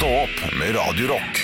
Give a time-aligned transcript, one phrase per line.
[0.00, 1.40] Stå opp med Radio Rock.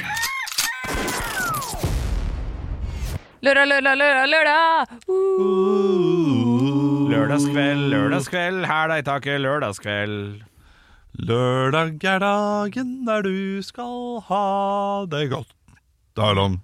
[3.45, 4.87] Lørdag, lørdag, lørdag, lørdag!
[7.13, 10.41] Lørdagskveld, lørdagskveld, hæla i taket, lørdagskveld.
[11.29, 14.43] Lørdag er dagen der du skal ha
[15.05, 15.53] det godt.
[16.17, 16.61] Daram,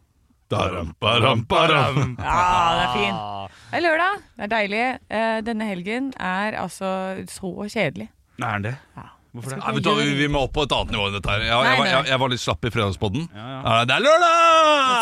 [0.49, 2.17] daram, baram, baram.
[2.17, 3.25] Ja, det er fin.
[3.69, 4.85] Det er lørdag, det er deilig.
[5.13, 8.09] Eh, Denne helgen er altså så kjedelig.
[8.41, 8.79] Er den det?
[8.97, 9.13] Ja.
[9.33, 9.59] Hvorfor det?
[9.63, 11.41] Nei, vet du, hva, vi, vi må opp på et annet nivå enn dette her.
[11.41, 11.93] Jeg, jeg, Nei, var- nei.
[11.95, 13.23] jeg, jeg var litt slapp i fredagspodden.
[13.33, 13.61] Ja, ja.
[13.65, 14.35] Ja, Det er lørdag!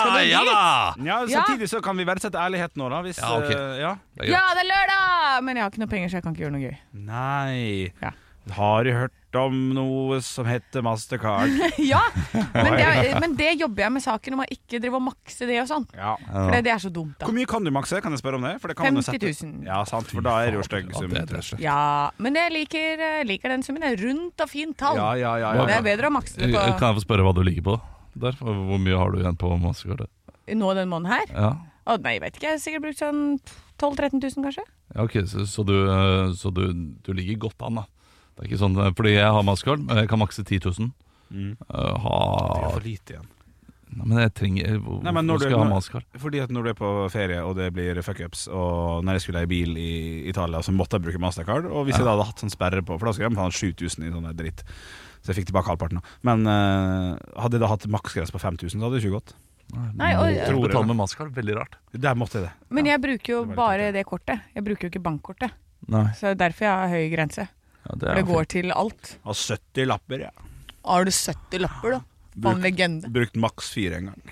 [0.01, 0.51] Skal du Ja dit?
[0.53, 0.95] da!
[1.11, 1.41] Ja, Ja.
[1.41, 3.01] Samtidig så kan vi verdsette ærlighet nå, da.
[3.03, 3.51] Hvis, Ja, ok.
[3.51, 3.93] eh, ja.
[4.15, 5.43] Det er Ja, det er lørdag!
[5.43, 6.77] Men jeg har ikke noe penger, så jeg kan ikke gjøre noe gøy.
[6.95, 7.93] Nei.
[8.03, 8.11] Ja.
[8.55, 11.53] Har du hørt om noe som heter Mastercard?
[11.79, 12.01] Ja,
[12.55, 12.89] men det,
[13.23, 15.87] men det jobber jeg med saken om å ikke drive og makse det og sånn.
[15.95, 16.17] Ja.
[16.27, 17.29] For det, det er så dumt, da.
[17.29, 18.01] Hvor mye kan du makse?
[18.03, 18.57] Kan jeg spørre om det?
[18.63, 19.67] For det kan man jo 50 sette- 000.
[19.71, 21.15] Ja, sant, for da er det jo stygg sum.
[21.63, 21.79] Ja,
[22.19, 23.87] men jeg liker, liker den summen.
[23.87, 24.99] Er rundt og fint tall.
[24.99, 25.79] Ja, ja, ja, Det ja.
[25.81, 27.79] er bedre å makse det på Kan jeg få spørre hva du ligger på
[28.21, 28.37] der?
[28.43, 30.09] Hvor mye har du igjen på Mastercard?
[30.51, 31.29] nå den måneden her.
[31.31, 31.51] Ja.
[31.87, 32.47] Å, nei, jeg vet ikke.
[32.49, 33.21] Jeg har sikkert brukt sånn
[33.81, 34.65] 12 000-13 000, kanskje.
[34.91, 36.65] Ja, ok, Så, så, du, eh, så du,
[37.07, 37.85] du ligger godt an, da.
[38.37, 40.93] Det er ikke sånn, eh, Fordi jeg har Mastercard, men jeg kan makse 10 000.
[41.31, 41.51] Mm.
[41.53, 43.29] Eh, Det er for lite igjen.
[43.91, 46.05] Nei, Men jeg trenger Hvor, Nei, men når du- skal jeg ha Mastercard?
[46.17, 49.39] Fordi at når du er på ferie og det blir fuckups, og når jeg skulle
[49.41, 51.67] leie bil i Italia, så måtte jeg bruke Mastercard.
[51.67, 54.05] Og hvis jeg da hadde hatt sånn sperre på, for da skulle jeg ha 7000
[54.07, 54.63] i sånn dritt.
[55.23, 56.01] Så jeg fikk tilbake halvparten.
[56.23, 59.35] Men uh, hadde jeg da hatt maksgrense på 5000, så hadde det ikke gått.
[59.95, 61.33] Nei, og- Må Tror betale med Mastercard?
[61.35, 61.75] Veldig rart.
[61.93, 62.53] Der måtte jeg det.
[62.71, 64.41] Men jeg bruker jo det bare det kortet.
[64.55, 65.51] Jeg bruker jo ikke bankkortet.
[65.89, 67.49] Nei, Så det er derfor jeg har høy grense.
[67.87, 68.49] Ja, det er det går fint.
[68.57, 69.17] til alt.
[69.25, 70.31] Har 70 lapper, ja.
[70.85, 72.01] Har du 70 lapper, da?
[72.41, 73.09] For legende.
[73.13, 74.23] Brukt maks fire en gang.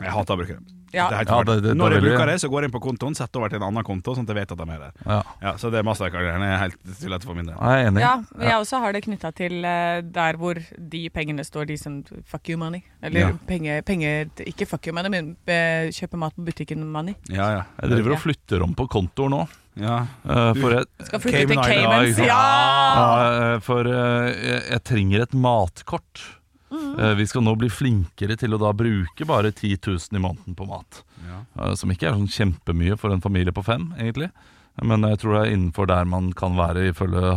[0.00, 0.66] Jeg hater å bruke dem.
[0.92, 1.04] Ja.
[1.08, 3.14] Det Ja, det- det- det Når jeg bruker det, så går jeg inn på kontoen,
[3.14, 4.92] setter over til en annen konto, sånn at jeg vet at de er der.
[5.06, 7.54] Ja, Ja, så det Mastercard-greiene er helt tullete for min del.
[7.54, 8.00] jeg er enig.
[8.00, 10.54] Ja, men jeg også har det knytta til eh, der hvor
[10.88, 12.82] de pengene står, de som fuck you money.
[13.04, 13.32] Eller Ja.
[13.46, 17.14] penger, penger Ikke fuck you money, men kjøper kjøpe mat på butikken money.
[17.28, 17.62] Ja, ja.
[17.82, 19.48] Jeg driver og flytter om på kontoer nå.
[19.80, 19.96] Ja.
[20.24, 22.20] eh, for jeg, Skal flytte til Caymans.
[22.20, 22.36] ja.
[22.36, 23.06] Ja!
[23.54, 26.26] eh, for eh, jeg, jeg trenger et matkort.
[26.70, 27.16] Mm.
[27.18, 30.68] Vi skal nå bli flinkere til å da bruke bare 10 000 i måneden på
[30.70, 31.00] mat.
[31.26, 31.72] Ja.
[31.74, 34.28] Som ikke er sånn kjempemye for en familie på fem, egentlig.
[34.86, 37.32] Men jeg tror det er innenfor der man kan være, ifølge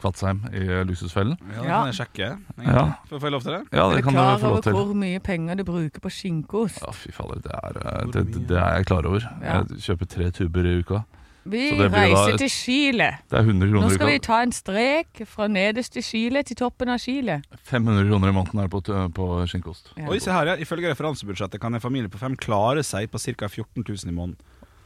[0.00, 1.36] Kvatsheim i Luksusfellen.
[1.52, 2.30] Ja, det kan jeg sjekke.
[2.64, 2.84] Ja.
[3.10, 3.60] Får jeg lov til det?
[3.76, 6.10] Ja, Er det kan du klar få lov over hvor mye penger du bruker på
[6.16, 6.80] skinkeost?
[6.82, 9.28] Ja, fy fader, det er, det, det er jeg klar over.
[9.44, 9.60] Ja.
[9.68, 11.04] Jeg kjøper tre tuber i uka.
[11.46, 13.06] Vi reiser da til Chile.
[13.30, 16.90] Det er 100 kroner Nå skal vi ta en strek fra nederste Chile til toppen
[16.90, 17.38] av Chile.
[17.70, 18.82] 500 kroner i måneden er det på,
[19.14, 19.92] på skinnkost.
[19.96, 20.08] Ja.
[20.10, 20.56] Oi, se her, ja.
[20.60, 23.48] Ifølge referansebudsjettet kan en familie på fem klare seg på ca.
[23.48, 24.36] 14 000 i måneden.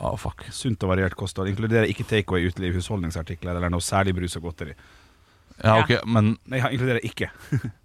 [0.01, 0.47] Ah, fuck.
[0.53, 1.49] Sunt og variert kosthold.
[1.53, 4.77] Inkluderer ikke takeaway, uteliv, husholdningsartikler eller noe særlig brus og godteri.
[5.61, 5.81] Ja, Ja.
[5.83, 7.27] ok, men Nei, jeg inkluderer ikke.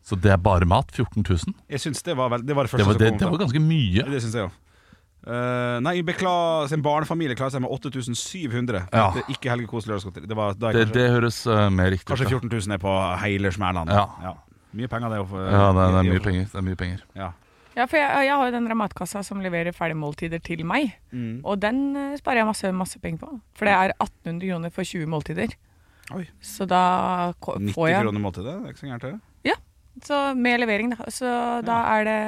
[0.08, 0.92] Så det er bare mat?
[0.96, 1.56] 14 000?
[1.70, 3.20] Jeg synes det var vel Det var det første Det var, som kom.
[3.20, 4.06] det var ganske mye.
[4.14, 4.52] Det synes jeg
[5.26, 5.84] òg.
[5.84, 6.34] nei, bekla,
[6.70, 8.88] sin barnefamilie klarer seg med 8700.
[8.94, 9.12] Ja.
[9.16, 10.28] Det er Ikke helgekos lørdagsgodteri.
[10.28, 12.18] Det, var- Det, kanskje, det høres uh, mer riktig ut.
[12.18, 12.94] kanskje 14 000 er på
[13.24, 13.92] hele smælene.
[13.92, 14.36] Ja.
[14.76, 15.20] Mye penger, det.
[15.24, 16.46] å Ja, det, det er mye penger.
[16.52, 17.04] Det er mye penger.
[17.16, 17.32] Ja.
[17.76, 20.94] Ja, for jeg, jeg har jo den matkassa som leverer ferdigmåltider til meg.
[21.12, 21.42] Mm.
[21.44, 23.40] Og den eh, sparer jeg masse, masse penger på.
[23.60, 25.56] For det er 1800 kroner for 20 måltider.
[26.16, 26.24] Oi.
[26.40, 28.54] Så da 90 får jeg kroner måltidet.
[28.62, 29.20] Det er ikke så gærent, det.
[30.04, 31.08] Så med levering, da.
[31.14, 31.30] Så
[31.64, 32.20] da er det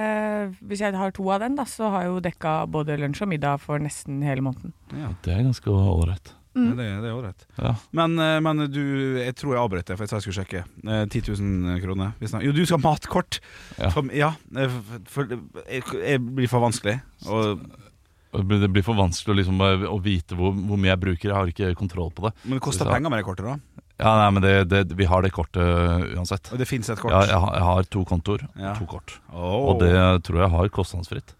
[0.63, 3.31] Hvis jeg har to av den, da, så har jeg jo dekka både lunsj og
[3.33, 4.73] middag for nesten hele måneden.
[4.95, 6.33] Ja, Det er ganske ålreit.
[6.57, 6.72] Mm.
[6.73, 7.44] det, det er ålreit.
[7.61, 7.73] Ja.
[7.94, 8.81] Men, eh, men du,
[9.22, 10.63] jeg tror jeg avbrøt det, for jeg sa jeg skulle sjekke.
[10.88, 12.16] Eh, 10 000 kroner.
[12.41, 13.39] Jo, du skal ha matkort!
[13.77, 13.91] Ja.
[13.94, 14.79] For, ja eh,
[15.11, 15.29] for,
[15.67, 16.97] jeg, jeg blir for vanskelig.
[17.29, 17.67] Og,
[18.38, 21.29] Det blir for vanskelig å, liksom, eh, å vite hvor, hvor mye jeg bruker.
[21.29, 22.33] Jeg har ikke kontroll på det.
[22.47, 23.76] men det koster penger med det kortet, da.
[23.99, 26.51] Ja, nei, men det, det, Vi har det kortet uansett.
[26.53, 27.11] Og det fins et kort.
[27.15, 28.43] Ja, jeg, har- jeg har to kontoer.
[28.55, 28.75] Ja.
[28.77, 29.19] To kort.
[29.33, 29.71] Oh.
[29.73, 29.93] Og det
[30.27, 31.33] tror jeg har kostnadsfritt.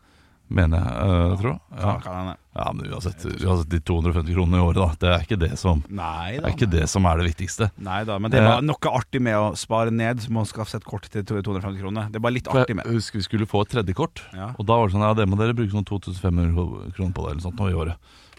[0.50, 0.92] Mener jeg.
[1.04, 1.60] eh, tror jeg.
[1.76, 2.36] Ja, Ja.
[2.56, 4.88] ja, men uansett, uansett de 250 kronene i året, da.
[5.02, 6.48] Det er ikke det som, Nei da.
[6.48, 7.68] er, ikke det, som er det viktigste.
[7.84, 10.22] Nei da, men det er noe artig med å spare ned.
[10.24, 12.08] som å man skaffe et kort til 250 kroner.
[12.10, 14.54] Det er bare litt artig med jeg husker vi skulle få et tredje kort, Ja.
[14.58, 17.32] og da var det sånn Ja, det må dere bruke sånn 2500 kroner på det,
[17.36, 17.98] eller sånt nå i året.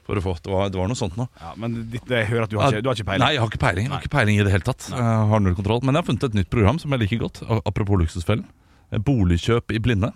[0.09, 1.27] For å få, det, var, det var noe sånt nå.
[1.37, 3.21] Ja, men det, det, jeg hører at du har ikke, du har ikke peiling.
[3.27, 3.85] Nei, jeg har ikke peiling.
[3.85, 4.87] Jeg har ikke peiling i det hele tatt.
[4.89, 5.83] Jeg har null kontroll.
[5.85, 7.41] Men jeg har funnet et nytt program som jeg liker godt.
[7.69, 8.47] Apropos Luksusfellen.
[8.89, 10.11] Eh, Boligkjøp i blinde.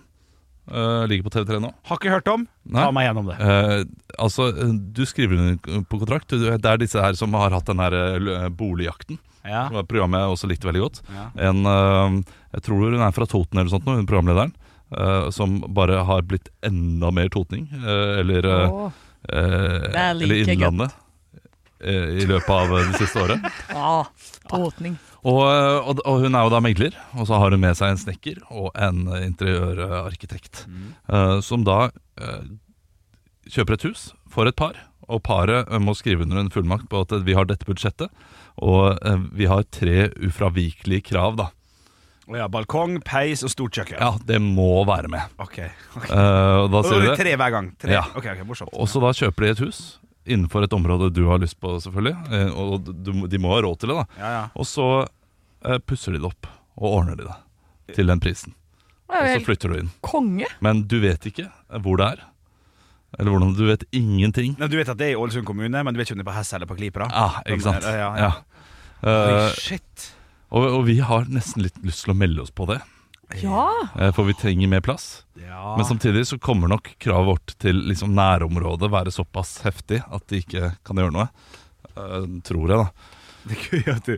[0.63, 1.69] Uh, ligger på TV3 nå.
[1.91, 2.45] Har ikke hørt om.
[2.71, 2.85] Nei.
[2.87, 3.35] Ta meg gjennom det.
[3.37, 4.47] Uh, altså,
[4.95, 6.31] du skriver under på kontrakt.
[6.33, 9.19] Du- Det er disse her som har hatt den her boligjakten.
[9.43, 9.65] Ja.
[9.67, 11.01] Som var programmet jeg også likte veldig godt.
[11.11, 11.25] Ja.
[11.51, 12.17] En, uh,
[12.55, 14.53] jeg tror hun er fra Toten eller sånt, nå, hun programlederen.
[14.93, 17.63] eh, som bare har blitt enda mer totning.
[17.83, 18.91] eller eh,
[19.29, 20.95] Eh, er like eller Innlandet.
[21.83, 23.49] eh, I løpet av eh, det siste året.
[23.69, 24.03] Ja,
[24.51, 24.97] tåtning.
[25.23, 28.01] Og, og, og hun er jo da megler, og så har hun med seg en
[28.01, 30.65] snekker og en interiørarkitekt.
[31.07, 31.85] eh, som da
[32.19, 32.43] eh,
[33.47, 34.75] kjøper et hus for et par,
[35.07, 38.11] og paret må skrive under en fullmakt på at vi har dette budsjettet,
[38.59, 41.49] og eh, vi har tre ufravikelige krav, da.
[42.37, 43.99] Ja, balkong, peis og stort kjøkken.
[43.99, 45.21] Ja, det må være med.
[45.41, 45.59] Ok.
[45.97, 46.07] ok.
[46.09, 47.17] Eh, og da sier er det.
[47.21, 47.67] tre hver gang.
[47.81, 47.93] Tre.
[47.97, 48.03] Ja.
[48.15, 48.73] Ok, ok, morsomt.
[48.73, 49.81] Og så da kjøper de et hus
[50.23, 52.15] innenfor et område du har lyst på, selvfølgelig.
[52.31, 54.05] Eh, og du, de må ha råd til det, da.
[54.23, 54.43] Ja, ja.
[54.55, 56.47] Og så eh, pusser de det opp,
[56.79, 58.53] og ordner de det til den prisen.
[59.11, 59.89] Det er Og så flytter du inn.
[60.01, 60.47] konge.
[60.63, 61.49] Men du vet ikke
[61.83, 62.21] hvor det er.
[63.19, 64.55] Eller hvordan Du vet ingenting.
[64.57, 66.25] Nei, du vet at det er i Ålesund kommune, men du vet ikke om det
[66.25, 67.05] er på Hess eller på Klipra?
[67.13, 67.83] Ah, ikke sant?
[67.85, 68.31] Ja, ja, ja.
[68.31, 68.31] Ja.
[69.03, 70.05] Oi, Eh, shit.
[70.53, 72.79] Og, og vi har nesten litt lyst til å melde oss på det,
[73.41, 73.65] Ja.
[73.97, 75.23] eh, for vi trenger mer plass.
[75.41, 75.73] Ja.
[75.77, 80.43] Men samtidig så kommer nok kravet vårt til liksom nærområdet være såpass heftig at de
[80.43, 81.27] ikke kan gjøre noe.
[81.93, 82.87] Uh, tror jeg, da.
[83.49, 84.13] Det er gøy at du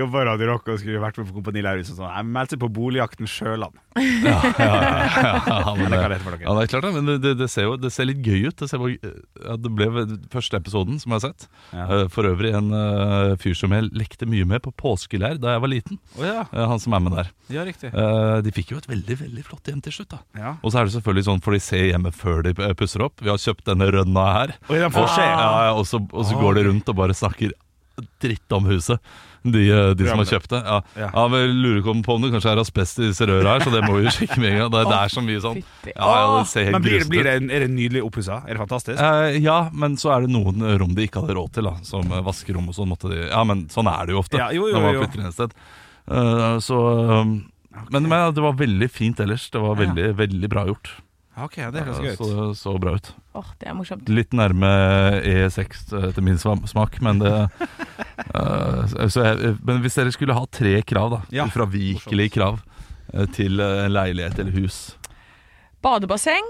[0.00, 1.96] jobber Radio Rock og skulle vært med på Kompani Lauritzen.
[1.98, 2.08] Sånn.
[2.10, 3.76] Jeg meldte på Boligjakten Sjøland.
[4.20, 6.44] Ja, ja, ja, ja, men, Eller hva det, det heter for dere.
[6.46, 8.56] ja, det er klart det, men det, ser jo det ser litt gøy ut.
[8.60, 9.88] Det, ser, ja, det ble
[10.32, 11.46] første episoden som jeg har sett.
[11.74, 11.86] Ja.
[11.86, 15.64] Eh, For øvrig en uh, fyr som jeg lekte mye med på påskeleir da jeg
[15.64, 16.00] var liten.
[16.18, 16.44] Oh, ja.
[16.52, 17.32] Eh, han som er med der.
[17.52, 17.90] ja, riktig.
[17.96, 20.14] Uh, de fikk jo et veldig veldig flott hjem til slutt.
[20.14, 20.54] da Ja.
[20.62, 23.18] Og så er det selvfølgelig sånn for de ser hjemmet før de pusser opp.
[23.20, 24.54] Vi har kjøpt denne rønna her.
[24.68, 25.26] Og den får skje.
[25.26, 27.52] Ja, ja, og så, og så går de rundt og bare snakker
[28.22, 29.00] dritt om huset.
[29.42, 30.60] De, eh, de som har kjøpt det.
[30.66, 30.78] Ja.
[31.00, 31.22] Ja.
[31.32, 33.96] Vi lurer på om det kanskje er asbest i disse røra her, så det må
[33.96, 34.72] vi sjekke med en gang.
[34.74, 35.60] Det, det er så mye sånn.
[35.88, 38.42] Ja, ja, det ser helt Men blir, blir det, er det nydelig oppussa?
[38.44, 39.00] Er det fantastisk?
[39.00, 42.12] Eh, ja, men så er det noen rom de ikke hadde råd til, da som
[42.12, 42.90] eh, vaskerom og sånn.
[42.92, 45.48] måtte de Ja, men sånn er det jo ofte Ja, jo, jo, jo.
[46.10, 46.78] Eh, så
[47.22, 47.36] um,
[47.94, 49.48] men, men det var veldig fint ellers.
[49.52, 49.86] Det var Ja.
[49.86, 50.90] veldig, veldig bra gjort.
[51.38, 52.18] Ok, det høres Eh, gøy ut.
[52.18, 53.12] Så det så bra ut.
[53.38, 54.08] Åh, det er morsomt.
[54.10, 54.70] Litt nærme
[55.22, 57.32] E6 etter min svam- smak, men det
[58.34, 62.58] eh, så jeg, Men hvis dere skulle ha tre krav, da Ja, ufravikelige krav
[63.14, 64.96] eh, til eh, en leilighet eller hus
[65.82, 66.44] Badebasseng.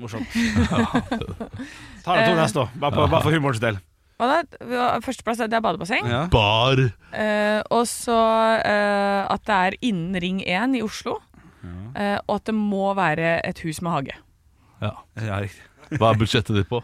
[0.00, 0.26] Morsomt.
[2.04, 2.68] Ta de to neste, da.
[2.74, 3.78] Bare, på- bare for humorens del.
[4.18, 4.98] Hva da?
[5.02, 6.06] Førsteplass det er badebasseng.
[6.06, 6.24] Ja.
[6.30, 6.78] Bar!
[7.12, 8.14] Eh, og så
[8.62, 11.16] eh, at det er innen Ring 1 i Oslo.
[11.94, 14.18] Eh, og at det må være et hus med hage.
[14.82, 14.94] Ja.
[15.20, 15.62] ja, riktig.
[16.00, 16.82] Hva er budsjettet ditt på?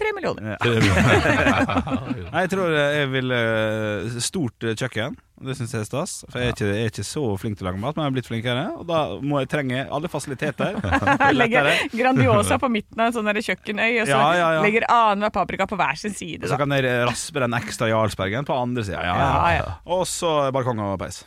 [0.00, 0.54] Tre millioner.
[2.32, 5.18] Nei, jeg tror jeg vil eh, Stort eh, kjøkken.
[5.40, 6.14] Det syns jeg er stas.
[6.28, 8.10] For jeg er, ikke, jeg er ikke så flink til å lage mat, men jeg
[8.10, 8.64] har blitt flinkere.
[8.80, 10.76] Og da må jeg trenge alle fasiliteter.
[11.28, 11.70] Er Legger.
[11.96, 14.62] Grandiosa på midten av en sånn kjøkkenøy, og så Ja, ja, ja.
[14.64, 16.48] legger annenhver paprika på hver sin side.
[16.48, 19.00] Så kan jeg raspe den ekstra Jarlsbergen på andre sida.
[19.04, 19.60] Ja, Ja, ja.
[19.64, 19.76] ja.
[19.96, 21.22] Og så balkong og peis.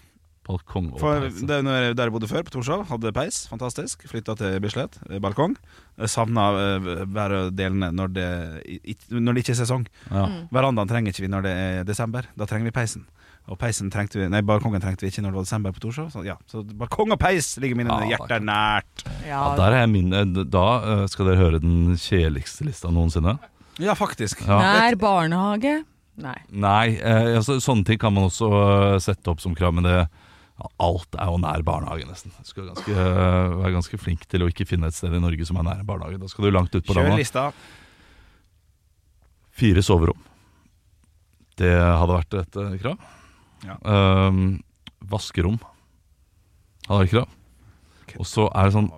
[0.48, 1.40] Balkong og For peis.
[1.48, 3.45] det, når jeg, Der jeg bodde før, på Torshov, hadde peis.
[3.48, 4.04] Fantastisk.
[4.12, 4.98] Flytta til Bislett.
[5.10, 5.56] eh, Balkong.
[5.98, 8.28] Jeg Savna uh, bare delene når det,
[8.68, 9.86] i, når det ikke er sesong.
[10.12, 10.25] Ja.
[10.51, 12.28] Verandaen trenger ikke vi når det er desember.
[12.36, 13.06] Da trenger vi peisen.
[13.51, 16.12] Og peisen trengte vi Nei, balkongen trengte vi ikke når det var desember på Torshov.
[16.13, 16.38] Så, ja.
[16.48, 19.04] så balkong og peis ligger mine Ja, er hjerter nært.
[19.25, 22.92] Ja, Ja, der er jeg min, eh, da eh, skal dere høre den kjedeligste lista
[22.92, 23.38] noensinne.
[23.84, 24.44] Ja, faktisk.
[24.48, 24.60] Ja.
[24.63, 25.81] Nær barnehage?
[26.24, 26.36] Nei.
[26.54, 29.95] Nei, eh, altså, sånne ting kan man også eh, sette opp som krav, men det
[30.80, 32.32] Alt er jo nær barnehage, nesten.
[32.40, 35.46] Du skal ganske, eh, være ganske flink til å ikke finne et sted i Norge
[35.50, 36.20] som er nær barnehage.
[36.22, 37.48] Da skal du langt ut på Kjør lista.
[39.54, 40.18] Fire soverom.
[41.60, 42.98] Det hadde vært et eh, krav.
[43.64, 43.78] Ja.
[43.86, 44.62] Ehm,
[45.08, 45.60] vaskerom
[46.88, 47.36] hadde vært krav.
[48.20, 48.92] Og så er det sånn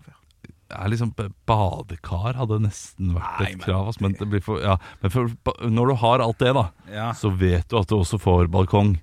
[0.76, 1.12] er liksom
[1.46, 4.02] Badekar hadde nesten vært Nei, et men- krav.
[4.02, 5.30] Men, for, ja, men for,
[5.70, 7.12] når du har alt det, da, Ja.
[7.14, 8.96] så vet du at du også får balkong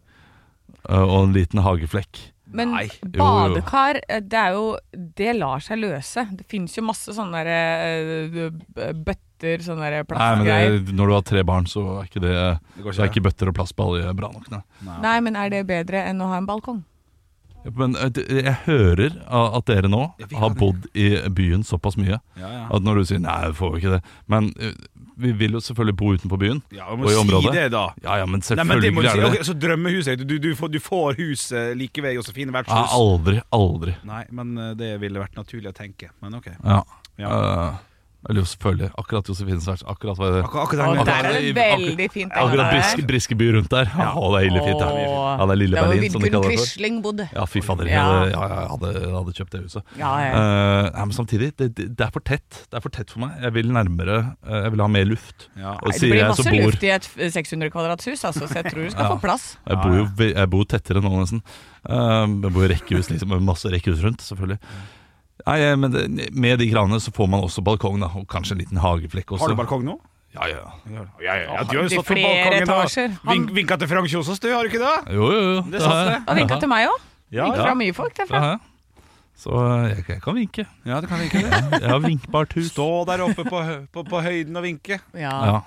[0.88, 2.31] eh, og en liten hageflekk.
[2.52, 2.84] Men Nei.
[2.86, 3.18] Jo, jo.
[3.22, 6.26] badekar, eh, det er jo Det lar seg løse.
[6.36, 10.78] Det finnes jo masse sånne der, eh, bøtter, sånne der Nei, men plastgreier.
[10.84, 12.34] det, Når du har tre barn, så er ikke det
[12.76, 13.20] Det Så er ikke.
[13.20, 14.50] ikke bøtter og plastball bra nok.
[14.50, 14.62] Nei.
[15.00, 16.84] Nei, men er det bedre enn å ha en balkong?
[17.78, 18.10] Men eh,
[18.42, 22.62] jeg hører at dere nå Ja, har bodd i byen såpass mye Ja, ja.
[22.74, 24.00] at når du sier nei, får vi ikke det
[24.32, 24.72] Men eh,
[25.22, 26.62] vi vil jo selvfølgelig bo utenfor byen.
[26.74, 27.52] ja Og i si området?
[27.54, 27.82] det, da.
[28.02, 29.20] Ja, ja, men Nei, men det selvfølgelig si.
[29.20, 29.46] det Ok, det.
[29.46, 31.44] så drømmehuset du, du, får, du får hus
[31.78, 32.96] like ved Josefine Ja, vertshus.
[32.96, 33.94] aldri, aldri.
[34.08, 36.10] Nei, men eh, det ville vært naturlig å tenke.
[36.24, 36.50] Men ok.
[36.64, 36.82] Ja.
[37.20, 37.30] Ja.
[37.30, 37.80] Eh,
[38.28, 38.90] eller jo, selvfølgelig.
[38.98, 39.82] Akkurat Josefine verts.
[39.86, 42.32] Akkurat akkurat, akkurat den, der er det akkurat- veldig fint.
[42.32, 43.90] Akkurat briske, Briskeby rundt der.
[43.98, 44.12] Ja.
[44.14, 44.78] Å, det er ille fint.
[44.78, 44.98] der.
[45.02, 47.00] Ja det er Lille Berlin, som de kaller det for.
[47.02, 47.28] Bodde.
[47.34, 47.84] Ja, fy fader.
[47.90, 48.02] Jeg Ja.
[48.04, 49.82] hadde, ja, ja, jeg hadde, jeg hadde kjøpt det huset.
[49.98, 50.32] Ja, ja.
[50.92, 52.48] Uh, men samtidig, det, det, er for tett.
[52.70, 53.30] Det er for tett for meg.
[53.42, 55.48] Jeg vil nærmere eh, Jeg vil ha mer luft.
[55.58, 55.72] ja.
[55.82, 58.70] Og Nei, det blir masse bor luft i et f- 600 kvadrathus, altså, så jeg
[58.70, 59.10] tror du skal Ja.
[59.16, 59.56] få plass.
[59.66, 61.42] Jeg bor jo jeg bor tettere nå, nesten.
[61.88, 64.58] Uh, jeg bor i rekkehus, liksom, med masse rekkehus rundt, selvfølgelig.
[65.46, 68.54] Nei, eh, men det, Med de kranene så får man også balkong, da, og kanskje
[68.56, 69.46] en liten hageflekk også.
[69.46, 69.96] Har du balkong nå?
[70.32, 70.60] Ja, ja.
[70.88, 73.16] Ja, ja, ja, du har jo stått på balkongen da etasjer.
[73.28, 74.92] Vink, vinka til Frank Kjosås, du, har du ikke det?
[75.12, 75.56] Jo, jo, jo.
[75.74, 76.06] Det jeg.
[76.08, 76.20] det.
[76.24, 77.08] Og vinka til meg òg.
[77.32, 77.66] Ja, Vinka ja.
[77.66, 78.40] fra mye folk derfra.
[79.42, 80.64] Så eh, jeg, jeg kan vinke.
[80.88, 81.60] ja du kan vinke det.
[81.82, 82.70] Jeg har vinkbart hus.
[82.72, 85.00] Stå der oppe på, hø- på, på høyden og vinke.
[85.16, 85.34] Ja.
[85.50, 85.60] Ja.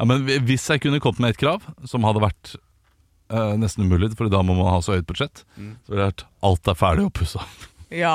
[0.00, 4.10] ja, Men hvis jeg kunne kommet med et krav som hadde vært eh, nesten umulig,
[4.18, 7.06] for da må man ha så høyt budsjett, så ville det vært alt er ferdig
[7.10, 7.44] og pussa.
[7.90, 8.10] Ja.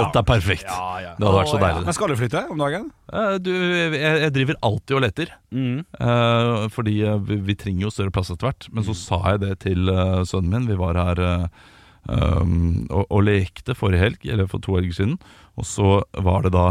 [0.00, 0.64] Alt er perfekt.
[0.64, 1.10] Ja, ja.
[1.18, 1.82] Det hadde vært så deilig.
[1.84, 2.86] Men skal du flytte om dagen?
[3.12, 5.32] Eh, du, jeg, jeg driver alltid og leter.
[5.52, 8.68] Eh, fordi eh, vi, vi trenger jo større plass etter hvert.
[8.72, 10.70] Men så sa jeg det til eh, sønnen min.
[10.72, 11.46] Vi var her eh,
[12.08, 15.18] um, og, og lekte forrige helg, eller for to helger siden.
[15.60, 16.66] Og så var det da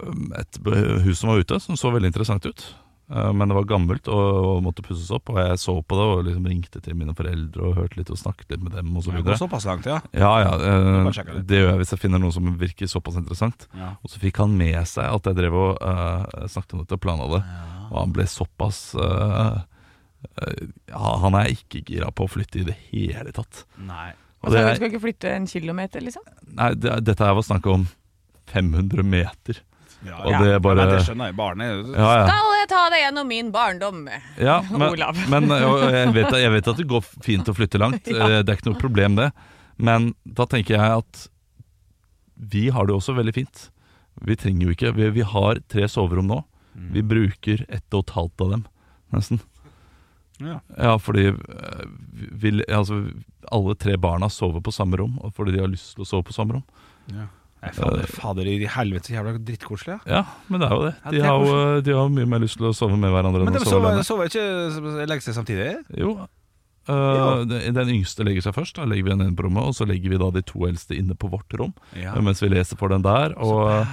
[0.00, 2.64] um, et b- hus som var ute, som så veldig interessant ut.
[3.10, 5.30] Eh, men det var gammelt og, måtte pusses opp.
[5.32, 8.20] Og jeg så på det og liksom ringte til mine foreldre og hørte litt og
[8.20, 8.90] snakket litt med dem.
[8.96, 9.32] Og så Det videre.
[9.34, 10.00] går såpass langt, ja.
[10.12, 11.62] Ja, ja, eh, det.
[11.62, 13.66] gjør jeg hvis jeg finner noe som virker såpass interessant.
[13.74, 13.94] Ja.
[14.04, 17.00] Og så fikk han med seg at jeg drev og eh, snakket om dette og
[17.00, 17.42] planla det.
[17.88, 19.60] Og han ble såpass eh,
[20.44, 23.64] eh, ja, Han er ikke gira på å flytte i det hele tatt.
[23.78, 24.12] Nei.
[24.42, 26.22] Og Altså, du skal ikke flytte en kilometer, liksom?
[26.54, 27.88] nei, det, dette her var snakk om
[28.52, 29.58] 500 meter.
[30.06, 31.36] Ja, Og det er bare- Men det skjønner jeg.
[31.36, 32.26] Barnet Ja, ja.
[32.28, 34.04] Skal jeg ta deg gjennom min barndom?
[34.38, 35.16] ja men, Olav.
[35.32, 38.06] men jeg, vet, jeg vet at det går fint å flytte langt.
[38.14, 39.32] eh, Det er ikke noe problem, det.
[39.78, 41.24] Men da tenker jeg at
[42.38, 43.64] vi har det også veldig fint.
[44.22, 46.44] Vi trenger jo ikke Vi, vi har tre soverom nå.
[46.94, 48.60] Vi bruker ett og et halvt av dem,
[49.10, 49.40] nesten.
[50.38, 50.60] Ja.
[50.78, 51.80] Ja, fordi eh,
[52.38, 53.00] vi, altså,
[53.50, 56.36] alle tre barna sover på samme rom, fordi de har lyst til å sove på
[56.36, 57.26] samme rom.
[57.62, 59.96] Nei, fader, fader i helvete, så jævla drittkoselig.
[60.06, 60.20] Ja.
[60.20, 60.94] Ja, men det er jo det.
[61.04, 63.10] Ja, De det er har jo de har mye mer lyst til å sove med
[63.10, 65.72] hverandre Men de sover, ikke legger seg samtidig?
[65.98, 66.12] Jo.
[66.88, 68.74] øh, den- den yngste legger seg først.
[68.78, 70.96] Da legger vi henne inn på rommet, og så legger vi da de to eldste
[70.96, 71.74] inne på vårt rom.
[71.96, 72.14] Ja.
[72.20, 73.84] Mens vi leser for den der, og,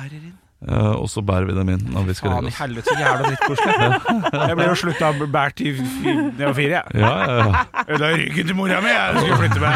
[0.67, 3.22] øh, og så bærer vi dem inn når vi skal Faen i helvete, så jævla
[3.29, 3.75] drittkoselig.
[4.50, 6.69] Jeg ble jo slutta båret i jeg var fire.
[6.75, 6.84] jeg.
[7.00, 7.51] Ja, ja, ja.
[7.86, 9.75] Ødela ryggen til mora mi, jeg skulle flytte meg.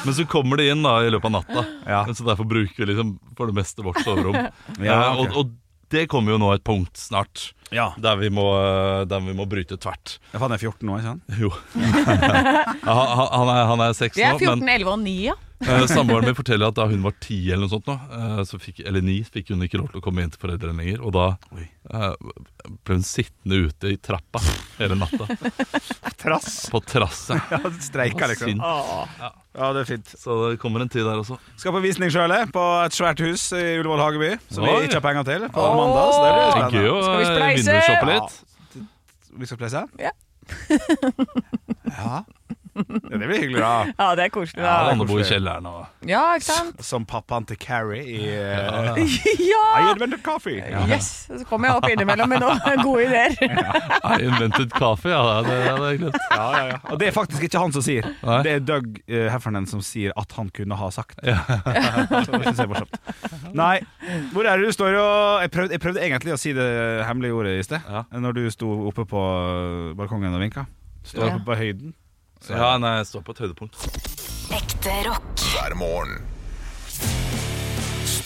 [0.04, 2.04] Men så kommer de inn da i løpet av natta, Ja.
[2.14, 4.36] så derfor bruker vi liksom for det meste vårt soverom.
[4.80, 5.12] Ja, okay.
[5.12, 5.18] ok.
[5.20, 5.46] og, og
[5.90, 7.88] det kommer jo nå et punkt snart Ja.
[7.98, 8.44] der vi må,
[9.10, 10.18] der vi må bryte tvert.
[10.32, 11.22] Jeg faen, jeg er 14 nå, ikke sant?
[11.40, 11.50] Jo.
[12.86, 15.34] Han, han, er, han er seks Det er 14, men 11 og 9, ja.
[15.66, 18.58] Eh, samboeren min forteller at da hun var ti eller noe sånt, nå, eh, så
[18.60, 21.02] fikk, eller ni, fikk hun ikke lov til å komme inn til foreldrene lenger.
[21.04, 21.26] Og da
[21.90, 22.14] eh,
[22.86, 24.40] ble hun sittende ute i trappa
[24.78, 25.28] hele natta.
[26.20, 26.66] Trass.
[26.72, 28.50] På trass Ja, streika liksom.
[28.52, 28.60] Sint.
[28.60, 30.10] Ja, det er fint.
[30.20, 31.38] Så det kommer en tid der også.
[31.58, 34.32] Skal på visning sjøl, på et svært hus i Ullevål Hageby.
[34.52, 34.74] Som Oi.
[34.82, 36.12] vi ikke har penger til på mandag.
[36.14, 36.76] Så det blir Det er spennende.
[36.76, 37.56] gøy å Skal vi eh, spleise?
[37.60, 38.36] vindusshoppe litt.
[39.40, 39.86] Vi skal spleise?
[40.00, 40.12] Ja.
[41.96, 42.22] ja.
[42.88, 43.70] Ja, Det blir hyggelig, da.
[43.98, 44.60] Ja, det er koselig.
[44.62, 44.84] Ja, da.
[44.86, 46.80] Ja, Alle bor i kjelleren og Ja, ikke sant?
[46.86, 48.98] Som pappaen til Carrie i uh,
[49.52, 49.64] Ja!
[49.80, 50.58] I invented coffee.
[50.62, 50.84] Ja.
[50.90, 51.10] Yes!
[51.30, 53.36] Så kommer jeg opp innimellom med noen gode ideer.
[53.40, 55.20] I invented coffee, ja.
[55.44, 56.20] Det, det hadde jeg glemt.
[56.30, 56.78] Ja, ja, ja.
[56.94, 58.08] Og det er faktisk ikke han som sier.
[58.24, 58.40] Nei.
[58.46, 61.20] Det er Doug uh, Heffernan som sier at han kunne ha sagt.
[62.26, 63.00] Så det synes jeg er morsomt.
[63.56, 63.76] Nei,
[64.32, 66.66] hvor er det du står og Jeg prøvde, jeg prøvde egentlig å si det
[67.08, 68.04] hemmelige ordet i sted, Ja.
[68.14, 69.22] når du sto oppe på
[69.98, 70.66] balkongen og vinka.
[71.06, 71.34] Står Ja.
[71.34, 71.94] oppe på høyden.
[72.40, 73.76] Så- Ja, nei, jeg står på et høydepunkt.
[74.50, 75.22] Ekte rock.
[75.52, 76.26] hver morgen.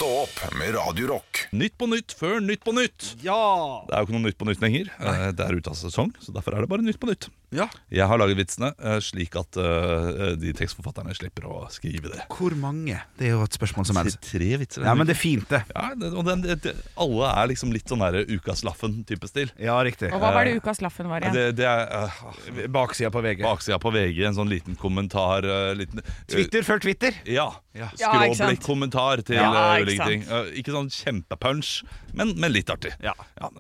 [0.05, 1.39] Stå opp med Radio Rock.
[1.57, 3.07] Nytt på nytt før Nytt på nytt.
[3.25, 3.85] Ja!
[3.89, 4.91] Det er jo ikke noe Nytt på nytt lenger.
[5.01, 7.31] Eh, Det er ute av sesong, så derfor er det bare Nytt på nytt.
[7.57, 7.71] Ja.
[7.89, 12.21] Jeg har laget vitsene eh, slik at eh, de tekstforfatterne slipper å skrive det.
[12.37, 12.99] Hvor mange?
[13.17, 14.21] Det er jo et spørsmål som helst.
[14.29, 14.85] Tre vitser.
[14.85, 15.63] Ja, men det er fint, det.
[15.73, 19.57] ja, det, og den, det, det, Alle er liksom litt sånn der Ukas Laffen-type stil.
[19.57, 20.13] Ja, riktig.
[20.13, 21.39] Og hva var det ukas laffen var igjen?
[21.41, 23.41] Det, det er uh, Baksida på VG.
[23.47, 27.17] baksida på VG, en sånn liten kommentar uh, liten, Twitter før Twitter.
[27.25, 27.55] Ja.
[27.75, 27.89] Ja.
[27.99, 28.37] Sant?
[28.39, 30.23] Skråblikk-kommentar til Ja, eh, ulike ting.
[30.61, 31.73] Ikke sånn kjempepunch,
[32.15, 32.93] men, men litt artig.
[33.03, 33.15] Ja.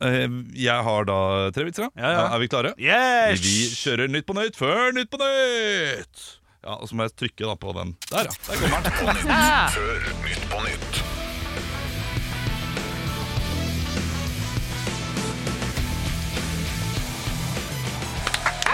[0.07, 1.19] eh, jeg har da
[1.57, 1.91] tre vitser.
[1.99, 2.29] Ja.
[2.29, 2.75] Er vi klare?
[2.79, 3.43] Yes!
[3.43, 6.25] Vi kjører Nytt på Nytt før Nytt på Nytt!
[6.65, 7.97] Ja, Og så må jeg trykke da på den.
[8.09, 8.39] Der, ja.
[8.47, 9.75] Der kommer den.
[9.75, 11.03] Før Nytt på nytt.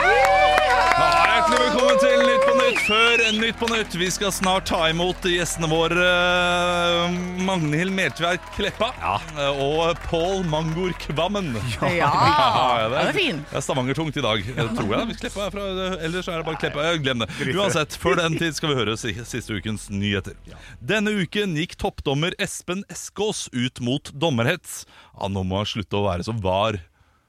[0.01, 2.30] Ja, hjertelig velkommen til
[2.71, 3.95] Nytt før Nytt på Nytt.
[3.99, 9.17] Vi skal snart ta imot gjestene våre eh, Magnhild Meltveit Kleppa ja.
[9.51, 11.49] og Pål Mangor Kvammen.
[11.81, 13.41] Ja, Ja, det er fin.
[13.51, 14.69] Det er Stavanger-tungt i dag, ja.
[14.77, 15.09] tror jeg.
[15.11, 15.65] Hvis Kleppa er fra,
[15.99, 16.85] ellers er det bare Kleppa.
[16.93, 17.31] Eh, Glem det.
[17.57, 20.39] Uansett, før den tid skal vi høre siste ukens nyheter.
[20.79, 24.85] Denne uken gikk toppdommer Espen Eskås ut mot dommerhets.
[25.17, 26.79] Ja, nå må han slutte å være så var.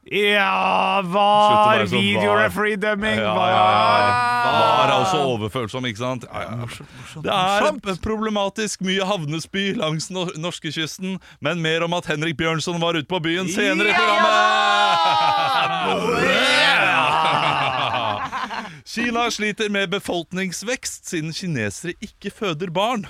[0.10, 2.02] Ja, var være så var.
[2.02, 3.20] videoreferee-dømming!
[3.22, 3.66] Ja, ja,
[4.02, 4.08] ja.
[4.58, 6.26] Var er også overfølsom, ikke sant?
[7.22, 12.98] Det er problematisk mye havnesby langs nor norskekysten, men mer om at Henrik Bjørnson var
[12.98, 14.32] ute på byen senere i programmet!
[18.92, 23.06] Kina sliter med befolkningsvekst siden kinesere ikke føder barn.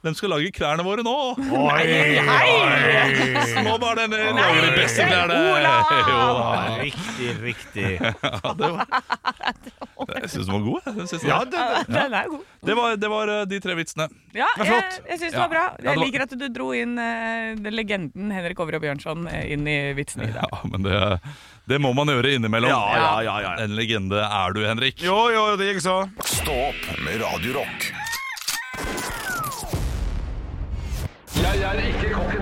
[0.00, 1.12] Hvem skal lage klærne våre nå?
[1.36, 2.20] Oi!
[3.66, 5.36] Nå var eller lager de beste klærne?
[6.10, 6.78] Jo da.
[6.80, 7.90] Riktig, riktig.
[10.10, 10.80] Jeg syns den var god.
[10.86, 11.94] Den, den Ja, var- det, det.
[11.94, 12.44] Den er god.
[12.66, 14.06] Det var, det var eh, de tre vitsene.
[14.36, 15.64] Ja, jeg, jeg syns det var bra.
[15.84, 19.78] Jeg liker at du dro inn uh, legenden Henrik Over og Bjørnson eh, inn i
[19.98, 20.48] vitsene i dag.
[20.50, 20.96] Ja, men det,
[21.70, 22.72] det må man gjøre innimellom.
[22.72, 23.52] Ja, ja, ja, ja.
[23.64, 25.02] En legende er du, Henrik.
[25.04, 26.00] Jo, jo, det gikk så.
[26.26, 27.20] Stå opp med
[31.44, 32.40] Radio Rock.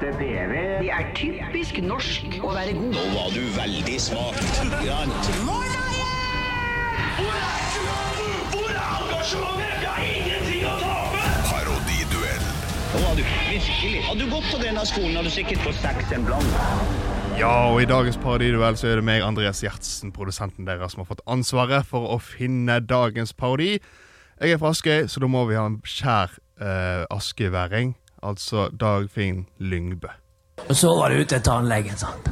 [0.00, 2.94] Det er typisk norsk å være god.
[2.94, 4.38] Nå var du veldig smak.
[4.80, 5.28] Grant.
[7.20, 9.76] Hvor er engasjementet?
[9.82, 11.22] Jeg har ingenting å tape!
[11.50, 12.44] Parodiduell.
[12.94, 14.02] Nå var du virkelig.
[14.08, 16.50] Hadde du gått på denne skolen, hadde du sikkert fått seks en blant.
[17.40, 21.10] Ja, og i dagens parodiduell så er det meg, Andreas Gjertsen, produsenten deres, som har
[21.12, 23.76] fått ansvaret for å finne dagens parodi.
[24.40, 29.46] Jeg er fra Askøy, så da må vi ha en kjær uh, askeværing, Altså Dagfinn
[29.58, 30.08] Lyngbø.
[30.68, 31.96] Og så var det ut til tannlegen.
[31.96, 32.30] sant?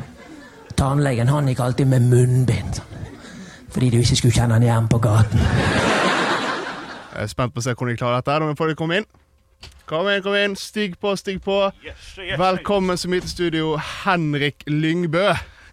[0.76, 2.74] Tannlegen han gikk alltid med munnbind.
[2.74, 2.98] sant?
[3.72, 5.38] Fordi du ikke skulle kjenne han igjen på gaten.
[7.14, 8.36] Jeg er spent på å se hvordan de klarer dette.
[8.44, 9.08] Da får de komme inn.
[9.88, 10.56] Kom inn, kom inn.
[10.56, 11.70] Stig på, stig på.
[12.38, 15.24] Velkommen så mye til studio, Henrik Lyngbø.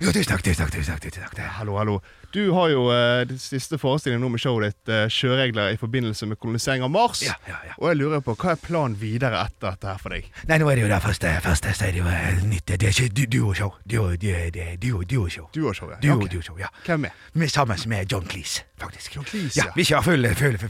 [0.01, 1.39] Jo, tusen takk, tusen takk, tusen takk, tusen takk.
[1.59, 1.99] Hallo, hallo.
[2.35, 6.25] Du har jo eh, det siste forestillingen nå med showet ditt, eh, 'Sjøregler i forbindelse
[6.27, 7.21] med kolonisering av Mars'.
[7.23, 7.71] Ja, ja, ja.
[7.79, 10.27] Og jeg lurer på, hva er planen videre etter dette her for deg?
[10.49, 12.65] Nei, nå er det jo det første, første så er det jo eh, nytt.
[12.67, 13.71] Det er ikke du- duoshow.
[13.87, 15.47] Duo, du- det er duo, duoshow.
[15.55, 15.97] Duoshow, ja.
[16.03, 16.27] Duo, Ok.
[16.33, 16.67] duoshow, ja.
[16.85, 17.11] Hvem er?
[17.33, 19.15] Vi er sammen med John Cleese, faktisk.
[19.15, 19.63] John Cleese, ja.
[19.65, 19.71] ja.
[19.75, 20.69] Vi kjører full, full, full,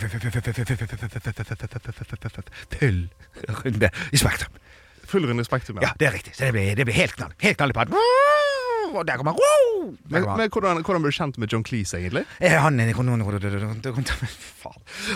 [3.66, 4.54] runde i Spektrum.
[5.06, 6.36] Full runde i Spektrum, Ja, det er riktig.
[6.36, 7.32] Så det blir, det blir helt knall.
[7.42, 7.94] Helt knall i paden.
[8.96, 9.40] Og der kommer han.
[9.40, 12.26] Der Men, kommer men hvordan, hvordan ble du kjent med John Cleese, egentlig?
[12.40, 12.80] Eh, Han,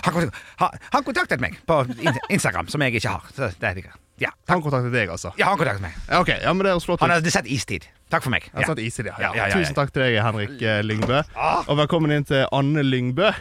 [0.04, 3.26] han, han, han kontaktet meg på in- Instagram, som jeg ikke har.
[3.36, 3.82] Så det er,
[4.20, 5.32] ja, Han kontaktet deg, altså?
[5.40, 5.96] ja, han kontaktet meg.
[6.10, 7.00] Ja, Ok, ja, men det er flott.
[7.04, 7.88] Han hadde sett istid.
[8.12, 8.50] Takk for meg.
[8.50, 9.14] Jeg har satt is i det.
[9.14, 9.30] Ja.
[9.30, 9.62] Ja, ja, ja, ja.
[9.62, 11.22] Tusen takk til deg, Henrik eh, Lyngbø.
[11.70, 13.32] Og velkommen inn til Anne Lyngbø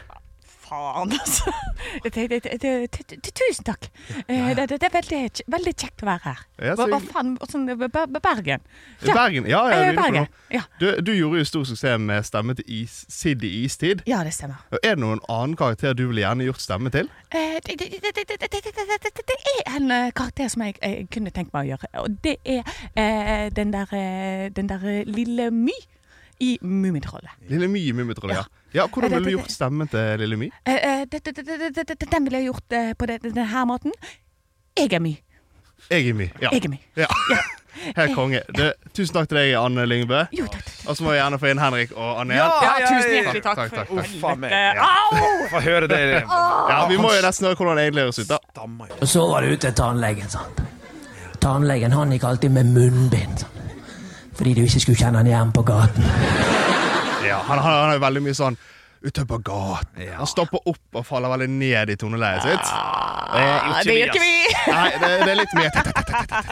[0.68, 1.52] faen, altså.
[3.38, 3.88] Tusen takk.
[4.28, 4.92] Det, er
[5.46, 6.42] veldig, kjekt å være her.
[6.78, 7.36] Hva, faen
[8.22, 8.64] Bergen.
[9.02, 10.62] Bergen, ja.
[10.80, 14.04] Du, gjorde jo stor suksess med stemme til Sid i Istid.
[14.10, 14.64] Ja, det stemmer.
[14.82, 17.10] Er det noen annen karakter du ville gjerne gjort stemme til?
[17.32, 17.44] Det
[19.66, 25.04] er en karakter som jeg kunne tenkt meg å gjøre, og det er den der
[25.08, 25.78] lille My
[26.40, 27.30] i Mummitrollet.
[27.48, 28.44] Lille My i Mummitrollet, ja.
[28.74, 28.86] Ja.
[28.86, 30.50] Hvordan ville du det- gjort stemmen til Lille My?
[30.66, 33.18] Eh, eh, det- det- det- det- det- det- Den ville jeg gjort eh, på den,
[33.34, 33.92] den her måten.
[34.78, 35.16] Jeg er My.
[35.90, 36.30] Jeg er My.
[36.42, 36.48] Ja.
[36.52, 36.78] Jeg er My.
[36.96, 37.06] ja.
[37.96, 38.40] Helt konge.
[38.56, 40.24] Det, tusen takk til deg, Anne Lyngbø.
[40.34, 40.88] Jo, takk, takk.
[40.90, 42.34] Og så må vi gjerne få inn Henrik og Anne.
[42.34, 43.98] Ja, ja, tusen hjertelig takk, takk, takk, takk.
[43.98, 44.50] Uff, meg.
[44.50, 44.82] Ja.
[44.82, 45.48] Au!
[45.52, 46.00] Få høre det.
[46.22, 48.28] Ja, Vi må jo nesten høre hvordan det egentlig høres ut.
[48.28, 48.38] da
[49.00, 50.28] Og så var det ut til tannlegen.
[50.28, 50.60] sant?
[51.40, 53.38] Tannlegen han gikk alltid med munnbind.
[53.38, 53.52] sant?
[54.38, 56.04] Fordi du ikke skulle kjenne han igjen på gaten.
[57.26, 58.56] Ja, han, han, han er veldig mye sånn
[58.98, 60.08] ute på gaten.
[60.18, 62.70] Han stopper opp og faller veldig ned i toneleiet sitt.
[62.72, 64.32] Ah, det gjør ikke vi!
[64.68, 65.70] Nei, det, det er litt mye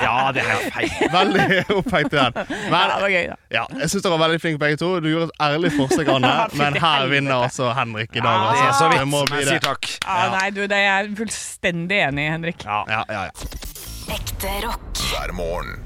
[0.02, 0.92] Ja, det er feil.
[1.14, 1.46] Veldig
[1.78, 2.36] opphengt i den.
[2.70, 4.90] Men var gøy, ja, jeg syns dere var veldig flinke begge to.
[5.02, 8.30] Du gjorde et ærlig forsøk, Anne, men her vinner altså Henrik i dag.
[8.34, 8.84] Ja, Det er Altså.
[8.84, 9.90] så vidt, jeg sier takk.
[10.06, 12.66] Ja, nei, du, det er jeg fullstendig enig i, Henrik.
[12.66, 12.82] Ja.
[12.92, 14.14] Ja, ja, ja.
[14.16, 14.86] Ekte rock.
[15.10, 15.85] hver morgen.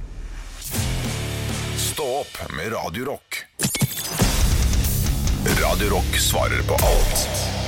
[2.01, 3.45] Stå opp med Radio Rock.
[5.63, 7.25] Radio Rock svarer på alt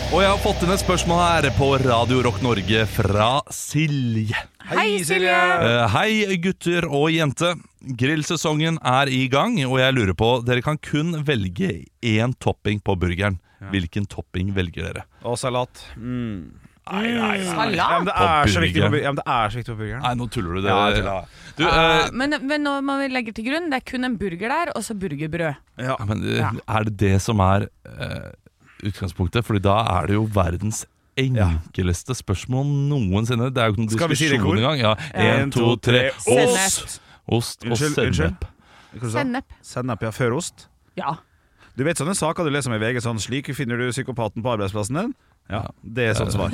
[0.08, 4.40] Og jeg har fått inn et spørsmål her på Radio Rock Norge fra Silje.
[4.70, 5.36] Hei, Silje!
[5.36, 7.52] Eh, hei, gutter og jente.
[8.00, 12.96] Grillsesongen er i gang, og jeg lurer på Dere kan kun velge én topping på
[12.96, 13.36] burgeren.
[13.68, 15.04] Hvilken topping velger dere?
[15.28, 15.84] Og salat.
[16.00, 16.61] Mm.
[16.90, 17.66] Nei, nei, nei.
[17.78, 19.04] Ja, men det er så viktig på burgeren.
[19.06, 20.02] Ja, men det er så viktig på burgeren.
[20.02, 20.60] Nei, nå tuller du.
[20.64, 20.70] Det.
[20.72, 21.28] Ja, jeg tuller.
[21.56, 24.50] du, eh, Men, men nå må vi legge til grunn det er kun en burger
[24.50, 25.60] der, og så burgerbrød.
[25.78, 25.96] Ja.
[26.08, 28.32] men, eh, er det det som er eh,
[28.90, 29.46] utgangspunktet?
[29.46, 30.82] Fordi da er det jo verdens
[31.22, 33.50] enkleste spørsmål noensinne.
[33.54, 34.62] Det er jo ikke noen Skal vi si det i diskusjon kor?
[34.62, 34.78] engang.
[34.82, 34.94] Ja.
[35.14, 36.06] En, to, tre.
[36.24, 36.56] Sennep.
[36.56, 37.00] Ost!
[37.32, 38.16] Ost og Unnskyld, unnskyld.
[38.16, 38.48] sennep.
[38.98, 39.18] Hva sa?
[39.20, 39.52] Sennep.
[39.62, 40.10] Sennep, ja.
[40.18, 40.66] Før ost.
[40.98, 41.14] Ja.
[41.76, 44.50] Du vet sånne saker du leser om i VG, sånn 'Slik finner du psykopaten på
[44.56, 45.14] arbeidsplassen din'?
[45.50, 46.52] Ja, det er sånn svar.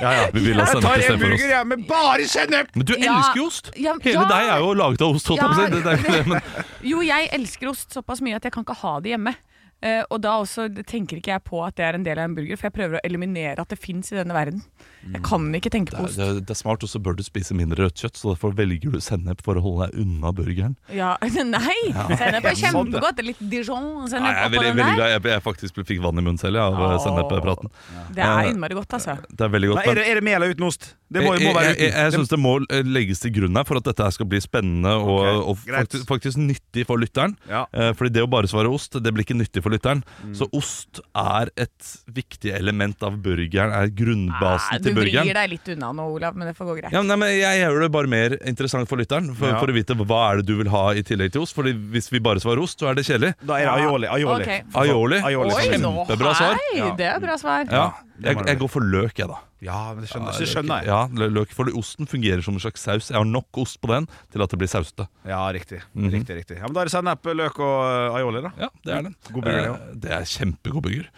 [0.00, 0.26] Ja, ja.
[0.32, 2.68] Vi vil ha Jeg tar en burger jeg, med bare sennep!
[2.76, 3.16] Men du Ja.
[3.18, 3.70] elsker jo ost!
[3.76, 4.24] Ja, Hele ja.
[4.28, 5.26] deg er jo laget av ost.
[5.28, 5.62] holdt jeg på å si.
[5.62, 5.68] Ja.
[5.68, 6.40] Det, det er ikke det, men
[6.92, 9.34] Jo, jeg elsker ost såpass mye at jeg kan ikke ha det hjemme.
[9.82, 12.34] Uh, og da også tenker ikke jeg på at det er en del av en
[12.36, 14.62] burger, for jeg prøver å eliminere at det fins i denne verden.
[15.00, 16.18] Jeg kan ikke tenke på ost.
[16.20, 18.92] Det, det er smart, og så bør du spise mindre rødt kjøtt, så derfor velger
[18.92, 20.76] du sennep for å holde deg unna burgeren.
[20.92, 21.14] Ja,
[21.54, 21.78] Nei!
[21.90, 22.60] Sennep er kjempegodt.
[22.60, 22.60] det.
[22.60, 23.24] kjempegodt.
[23.30, 25.12] Litt dijon-sennep jeg er oppå den veldig der.
[25.14, 26.96] Jeg, jeg faktisk fikk vann i munnen selv av Åh.
[27.04, 27.72] senneppraten.
[28.14, 29.16] Det er innmari godt, altså.
[29.28, 29.82] Det er veldig godt.
[29.82, 30.92] Men er, det, er det mel uten ost?
[31.10, 33.56] Det må, jeg må være jeg, jeg, jeg syns det må eh, legges til grunn
[33.58, 37.34] her for at dette skal bli spennende og, okay, og faktisk, faktisk nyttig for lytteren.
[37.50, 37.64] Ja.
[37.74, 40.04] Eh, fordi det å bare svare ost, det blir ikke nyttig for lytteren.
[40.22, 40.36] Mm.
[40.38, 45.50] Så ost er et viktig element av burgeren, er grunnbasen Ah, du til vrir deg
[45.50, 46.92] litt unna nå, Olav, men det får gå greit.
[46.92, 49.58] Ja, nei, men Jeg gjør det bare mer interessant for lytteren, for, Ja.
[49.60, 51.54] for å vite hva er det du vil ha i tillegg til ost.
[51.54, 53.34] Fordi Hvis vi bare svarer ost, så er det kjedelig.
[53.44, 54.06] Da er det aioli.
[54.08, 54.42] aioli.
[54.42, 54.62] Okay.
[54.74, 55.20] Aioli.
[55.20, 55.54] Aioli.
[55.54, 56.58] Oi, Kjempebra Kjempebra svar.
[56.76, 56.94] Ja.
[56.96, 57.64] Det er bra svar.
[57.70, 59.38] Ja, jeg, jeg går for løk, jeg, da.
[59.60, 60.86] Ja, men det skjønner, det skjønner jeg.
[60.88, 63.10] Ja, løk, for Osten fungerer som en slags saus.
[63.10, 65.06] Jeg har nok ost på den til at det blir sausete.
[65.28, 65.82] Ja, riktig.
[65.94, 66.10] Mhm.
[66.14, 66.56] riktig, riktig.
[66.56, 68.52] Ja, men Da er det sennep, løk og uh, aioli, da.
[68.58, 69.14] Ja, det er det.
[69.32, 71.10] God burger, det Eh, det er kjempegod burger.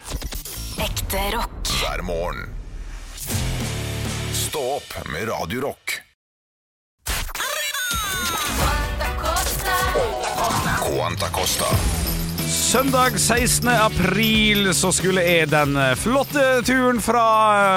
[0.83, 1.63] Ekte rock.
[1.79, 2.49] hver morgen.
[4.53, 5.91] Stå opp med Radio Rock.
[10.85, 11.65] Quanta Costa.
[12.71, 13.69] Søndag 16.
[13.69, 17.23] april så skulle jeg den flotte turen fra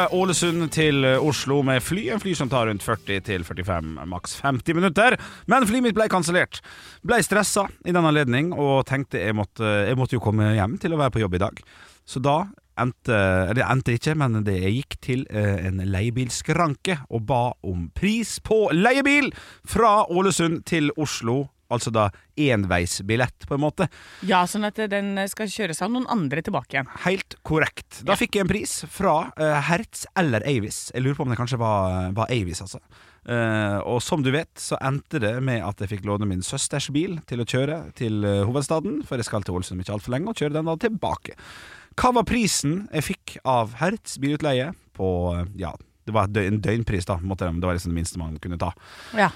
[0.03, 2.11] eh, Ålesund til eh, Oslo med fly.
[2.13, 5.17] En fly som tar rundt 40 til 45, maks 50 minutter.
[5.49, 6.61] Men flyet mitt ble kansellert.
[7.01, 10.93] Ble stressa i den anledning og tenkte jeg måtte, jeg måtte jo komme hjem til
[10.93, 11.67] å være på jobb i dag.
[12.05, 12.43] Så da
[12.81, 13.19] endte
[13.57, 18.67] Det endte ikke, men det gikk til eh, en leiebilskranke og ba om pris på
[18.75, 19.33] leiebil
[19.67, 21.47] fra Ålesund til Oslo.
[21.67, 22.05] Altså da
[22.39, 23.89] enveisbillett, på en måte.
[24.23, 26.93] Ja, sånn at den skal kjøres av noen andre tilbake igjen.
[27.03, 28.05] Helt korrekt.
[28.07, 30.93] Da fikk jeg en pris fra eh, Hertz eller Avis.
[30.95, 32.83] Jeg lurer på om det kanskje var, var Avis, altså.
[33.27, 36.87] Uh, og som du vet, så endte det med at jeg fikk låne min søsters
[36.95, 40.39] bil til å kjøre til hovedstaden, for jeg skal til Ålesund ikke altfor lenge, og
[40.39, 41.35] kjøre den da tilbake.
[41.97, 45.09] Hva var prisen jeg fikk av Hertz bilutleie på
[45.61, 45.73] Ja,
[46.07, 47.17] det var en døgnpris, da.
[47.19, 48.73] Det var liksom det minste man kunne ta.
[49.17, 49.31] Ja.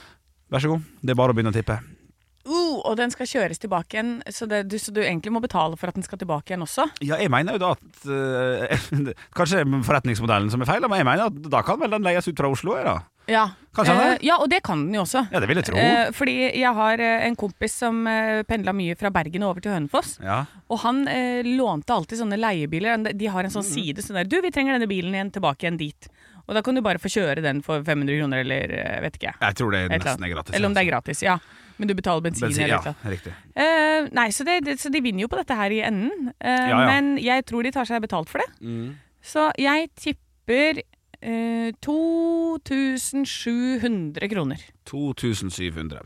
[0.50, 0.84] Vær så god.
[1.00, 1.78] Det er bare å begynne å tippe.
[2.50, 5.76] Uh, og den skal kjøres tilbake igjen, så, det, du, så du egentlig må betale
[5.76, 6.86] for at den skal tilbake igjen også?
[7.04, 8.86] Ja, jeg mener jo da at eh,
[9.36, 12.40] Kanskje forretningsmodellen som er feil, men jeg mener at da kan vel den leies ut
[12.40, 12.78] fra Oslo?
[12.80, 13.19] Ja, da.
[13.28, 13.50] Ja.
[13.76, 14.24] Kanskje han er det?
[14.26, 15.20] ja, og det kan den jo også.
[15.30, 15.76] Ja, det vil jeg tro.
[15.78, 19.60] Eh, fordi jeg har eh, en kompis som eh, pendla mye fra Bergen og over
[19.62, 20.16] til Hønefoss.
[20.24, 20.40] Ja.
[20.68, 23.04] Og han eh, lånte alltid sånne leiebiler.
[23.14, 23.70] De har en sånn Mm.
[23.74, 26.08] side sånn der Du, vi trenger denne bilen igjen tilbake igjen dit.
[26.48, 29.28] Og da kan du bare få kjøre den for 500 kroner, eller eh, vet ikke
[29.30, 29.36] jeg.
[29.40, 30.26] Jeg tror det Et eller nesten annet.
[30.30, 30.54] er gratis.
[30.56, 31.38] Eller om det er gratis, ja.
[31.78, 33.32] Men du betaler bensin, Bensin, eller ja, riktig.
[33.54, 36.32] Eh, nei, så, det, det, så de vinner jo på dette her i enden.
[36.40, 36.86] Eh, Ja, ja.
[36.90, 38.50] Men jeg tror de tar seg betalt for det.
[38.60, 38.96] Mm.
[39.22, 40.82] Så jeg tipper
[41.22, 44.58] eh, 2700 kroner.
[44.90, 46.02] 2700.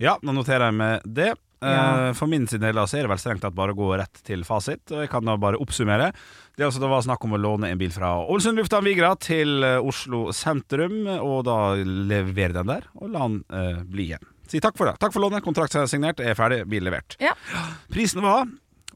[0.00, 1.30] Ja, nå noterer jeg med det.
[1.30, 2.14] Eh, Ja.
[2.16, 4.44] For min sin del så er det vel strengt tatt bare å gå rett til
[4.48, 4.80] fasit.
[4.94, 6.06] Og jeg kan da bare oppsummere.
[6.56, 9.76] Det, altså, var snakk om å låne en bil fra Ålesund lufthavn Vigra til eh,
[9.78, 14.24] Oslo sentrum, og da levere den der, og la den eh, bli igjen.
[14.48, 14.96] Si takk for det.
[14.98, 15.44] Takk for lånet.
[15.44, 17.16] Kontrakt er signert, er ferdig, bil levert.
[17.20, 17.34] Ja.
[17.92, 18.48] Prisen var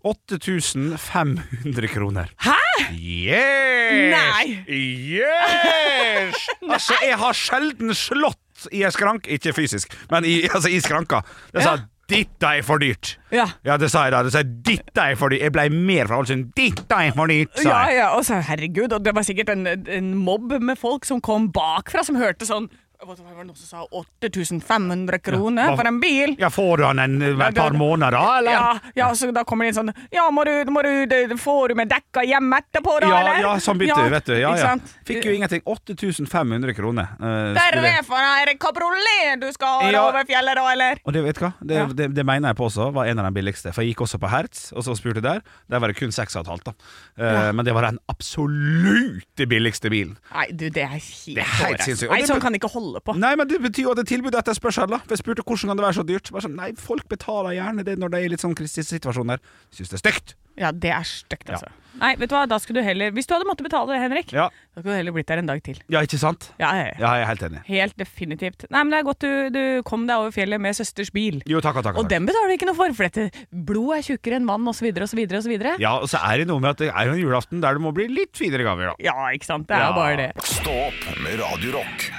[0.04, 2.30] 8500 kroner.
[2.44, 2.58] Hæ?!
[2.92, 4.14] Yes!
[4.14, 4.46] Nei!
[4.68, 6.46] Yes!
[6.72, 11.24] altså, jeg har sjelden slått i en skrank, ikke fysisk, men i, altså, i skranka.
[11.54, 11.82] Jeg sa Ja.
[12.04, 13.14] 'Dette er for dyrt'.
[13.32, 13.46] Ja.
[13.64, 14.18] Ja, det sa jeg da.
[14.22, 15.40] Det sa 'Dette er for dyrt'.
[15.40, 16.50] Jeg ble mer fra Ålesund.
[16.52, 19.66] 'Dette er for dyrt', sa Ja, ja, og så herregud, og det var sikkert en,
[19.66, 22.68] en mobb med folk som kom bakfra, som hørte sånn
[23.02, 26.34] Hva var det noen som sa 8500 kroner ja, for en bil?
[26.40, 28.52] Ja, får du den en, et Ja, par måneder, da, eller?
[28.54, 31.74] Ja, ja, så da kommer det inn sånn Ja, må du, må du Får du
[31.78, 33.40] med dekka hjem etterpå, da, Ja, eller?
[33.42, 34.34] ja, sånn bytte, vet du.
[34.38, 34.70] Ja, ja.
[35.04, 35.60] Fikk jo ingenting.
[35.66, 37.10] 8500 kroner.
[37.18, 40.04] Uh, Der er for en kabriolet du skal ha Ja.
[40.08, 41.02] over fjellet, da, eller?
[41.04, 41.52] Og det vet du hva?
[41.60, 41.86] Det, Ja.
[41.90, 43.72] det, det mener jeg på også var en av de billigste.
[43.74, 45.42] For jeg gikk også på Hertz, og så spurte jeg der.
[45.68, 46.64] Der var det kun 6,5.
[46.64, 46.72] da.
[47.18, 47.52] Uh, Ja.
[47.52, 50.16] Men det var den absolutt billigste bilen.
[50.32, 52.10] Nei, du, det er helt, Det er helt sinnssykt.
[52.12, 53.16] Nei, sånn kan ikke holde på.
[53.16, 54.86] Nei, men det betyr jo at det er tilbud etter spørsel.
[54.92, 56.30] da For jeg spurte hvordan kan det være så dyrt.
[56.34, 59.38] Bare sånn, nei, folk betaler gjerne det når det er litt sånn krisesituasjoner.
[59.74, 60.34] Syns det er stygt.
[60.54, 61.66] Ja, det er stygt, altså.
[61.98, 64.32] Nei, vet du hva, da skulle du heller Hvis du hadde måttet betale det, Henrik,
[64.34, 64.48] Ja.
[64.74, 65.78] da skulle du heller blitt der en dag til.
[65.90, 66.52] ja, ikke sant?
[66.60, 67.00] Ja, jeg, ja.
[67.02, 67.62] Ja, jeg er helt enig.
[67.66, 68.64] Helt definitivt.
[68.70, 71.40] Nei, men det er godt du, du kom deg over fjellet med søsters bil.
[71.46, 71.98] Jo, takk takk, takk.
[71.98, 74.90] Og den betaler du ikke noe for, for dette blod er tjukkere enn vann, osv.,
[74.94, 75.54] osv., osv.
[75.82, 77.82] Ja, og så er det noe med at det er jo en julaften der det
[77.82, 78.94] må bli litt finere gaver, da.
[79.02, 79.66] Ja, ikke sant.
[79.66, 79.90] Det er Ja.
[79.90, 80.30] jo bare det.
[80.44, 82.10] Stå opp med Radio Rock.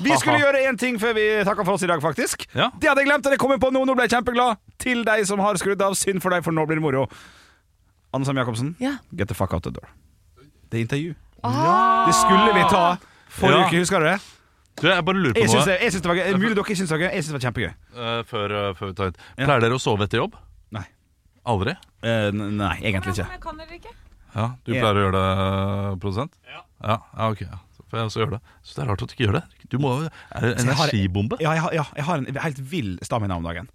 [0.00, 2.46] Vi skulle gjøre én ting før vi takka for oss i dag, faktisk.
[2.54, 2.70] Ja.
[2.80, 3.84] Det hadde jeg glemt, og det kom jeg på nå.
[3.88, 4.60] Nå ble jeg kjempeglad.
[4.80, 5.94] Til deg som har skrudd av.
[5.98, 7.06] Synd for deg, for nå blir det moro.
[8.14, 8.96] Anne Sam Jacobsen, Ja.
[9.14, 9.88] get the fuck out the door.
[10.70, 11.14] Det er intervju.
[11.44, 12.06] Ah.
[12.06, 12.96] Det skulle vi ta
[13.28, 13.66] forrige Ja.
[13.68, 14.20] uke, husker du det?
[14.80, 16.32] Du, jeg bare lurer på Jeg syns det, jeg syns det var gøy.
[16.40, 17.10] Mulig dere syns det var gøy.
[17.14, 17.72] Jeg syns det var kjempegøy.
[17.94, 19.16] Uh, før, uh, før vi tar ut.
[19.38, 19.44] Ja.
[19.44, 20.34] Pleier dere å sove etter jobb?
[20.72, 20.84] Nei.
[21.46, 21.74] Aldri?
[22.02, 23.26] Uh, nei, egentlig ikke.
[23.30, 23.92] Jeg kan dere ikke?
[24.34, 24.80] Ja, Du Ja.
[24.80, 26.32] pleier å gjøre det, produsent?
[26.48, 26.62] Ja.
[26.82, 27.40] Ja, ja ok.
[27.40, 27.58] Ja.
[27.90, 28.40] Så jeg også gjør det.
[28.62, 29.44] Så det er rart at du ikke gjør det.
[29.70, 29.92] Du må,
[30.30, 31.36] Er det en jeg har- energibombe?
[31.42, 33.68] Ja, jeg har, ja, jeg har en helt vill stamina om dagen.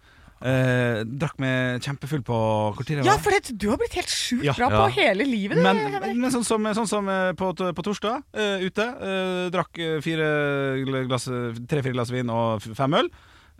[0.46, 2.38] Eh, drakk meg kjempefull på
[2.86, 4.54] tid Ja, for det, du har blitt helt sjukt Ja.
[4.54, 4.82] bra Ja.
[4.84, 5.58] på hele livet.
[5.58, 5.80] Men,
[6.20, 8.86] men sånn som, sånn som eh, på, på torsdag, uh, ute.
[9.00, 11.26] Uh, drakk tre-fire glass,
[11.68, 13.10] tre-fire glass vin og fem øl.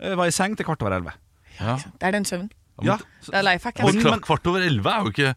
[0.00, 1.16] Uh, var i seng til kvart over elleve.
[1.58, 1.76] Ja.
[1.76, 2.50] Det er den søvnen.
[2.84, 2.98] Ja.
[3.24, 3.80] Det er life hack.
[3.82, 5.34] Men kvart over elleve er jo ikke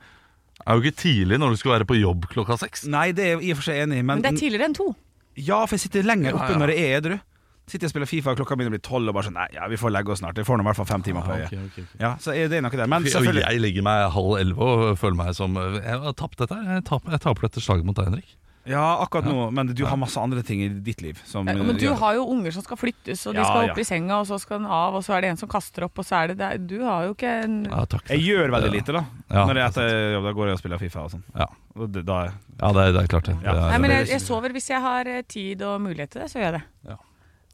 [0.67, 2.83] er jo ikke tidlig når du skal være på jobb klokka seks.
[2.91, 4.67] Nei, det er jeg i og for seg enig i, men, Men det er tidligere
[4.67, 4.89] enn to.
[5.47, 6.61] Ja, for jeg sitter lenger oppe Ja, ja.
[6.63, 7.17] når jeg er edru.
[7.69, 9.77] Sitter og spiller Fifa, klokka begynner å bli tolv, og bare sånn Nei, ja, vi
[9.77, 10.39] får legge oss snart.
[10.41, 11.51] Jeg får nå i hvert fall fem timer på øyet.
[11.51, 12.01] Okay, okay, okay.
[12.01, 12.89] Ja, så er det noe der.
[12.89, 16.57] Men selvfølgelig jeg legger meg halv elleve og føler meg som Jeg har tapt dette
[16.57, 16.79] her.
[16.79, 18.33] Jeg taper, jeg taper dette slaget mot deg, Henrik.
[18.69, 21.75] Ja, akkurat nå, men du har masse andre ting i ditt liv som Ja, men
[21.79, 23.71] du gjør- har jo unger som skal flyttes, og de Ja, skal ja.
[23.73, 25.83] opp i senga, og så skal den av, og så er det en som kaster
[25.87, 26.57] opp, og så er det der.
[26.59, 28.05] Du har jo ikke en Ja, takk.
[28.13, 29.03] Jeg gjør veldig lite, da.
[29.31, 31.23] Ja, Når jeg er etter jobb, da går jeg og spiller Fifa og sånn.
[31.35, 31.45] Ja,
[31.79, 32.19] Og det, da
[32.59, 33.35] ja det, er, det er klart, det.
[33.43, 33.53] Ja.
[33.53, 36.21] det er, Nei, men jeg, jeg sover hvis jeg har eh, tid og mulighet til
[36.21, 36.63] det, så gjør jeg det.
[36.89, 36.95] Ja.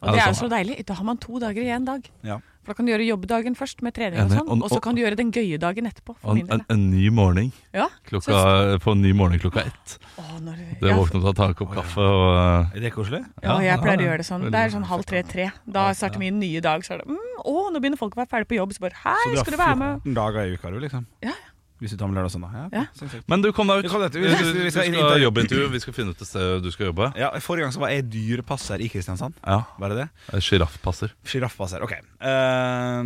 [0.01, 0.85] Og det er er jo så deilig.
[0.85, 2.03] Da har man to dager i én dag.
[2.23, 2.39] Ja.
[2.65, 5.01] For da kan du gjøre jobbdagen først med trening og sånn, Og- så kan du
[5.03, 6.15] gjøre den gøye dagen etterpå.
[6.19, 6.59] For en, min del.
[6.59, 7.87] en, en ny morgen Ja.
[8.09, 9.97] klokka, på en ny morgen klokka ett.
[10.17, 13.21] Å, når, Det ja, våkne opp og ta en kopp kaffe og Er det koselig?
[13.43, 14.49] ja, jeg pleier å ja, gjøre det sånn.
[14.49, 15.51] Det er sånn halv tre-tre.
[15.69, 16.81] Da starter min nye dag.
[16.81, 18.73] Så er det mm, Å, nå begynner folk å være ferdig på jobb.
[18.73, 20.01] Så bare Så Hei, du skal du har være med?
[20.09, 21.05] 14 dager i uka, du, liksom?
[21.21, 21.33] Ja, Ja,
[21.81, 22.51] Hvis du tar med lørdag og søndag?
[22.55, 22.85] Ja, Ja.
[23.27, 23.91] Men du, kom deg ut.
[23.91, 24.15] kom deg ut.
[24.15, 24.21] Vi
[24.53, 25.23] Vi vi skal i ha intervju.
[25.25, 25.65] jobbintervju.
[25.73, 27.09] Vi skal finne ut et sted du skal jobbe.
[27.19, 29.33] Ja, Forrige gang så var jeg dyrepasser i Kristiansand.
[29.45, 30.39] Ja, Var det det?
[30.41, 31.11] Sjiraffpasser.
[31.25, 31.81] Sjiraffpasser.
[31.83, 31.91] Ok.
[32.23, 33.03] Uh,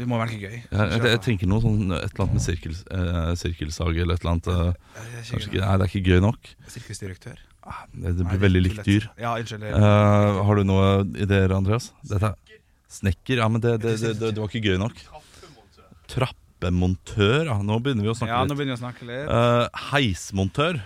[0.00, 0.54] vi må velge gøy.
[0.64, 4.22] Jeg, jeg, jeg tenker noe sånn et eller annet med sirkel, uh, sirkelsag eller et
[4.24, 4.48] eller annet.
[4.48, 4.72] Uh,
[5.36, 6.40] ikke, nei, det er ikke gøy nok.
[6.72, 7.36] Sirkusdirektør.
[7.68, 9.04] Ah, Det, det blir nei, veldig likt dyr.
[9.20, 9.60] Ja, unnskyld.
[9.66, 11.92] det- Eh, har du noen ideer, Andreas?
[12.08, 12.36] Dette er
[12.90, 13.36] Snekker?
[13.38, 14.96] Ja, men det, det, det, det, det var ikke gøy nok.
[16.10, 17.46] Trappemontør?
[17.50, 18.58] Ja, nå begynner vi å ja, snakke nå litt.
[18.58, 19.30] begynner vi å snakke litt.
[19.30, 20.80] Eh, heismontør?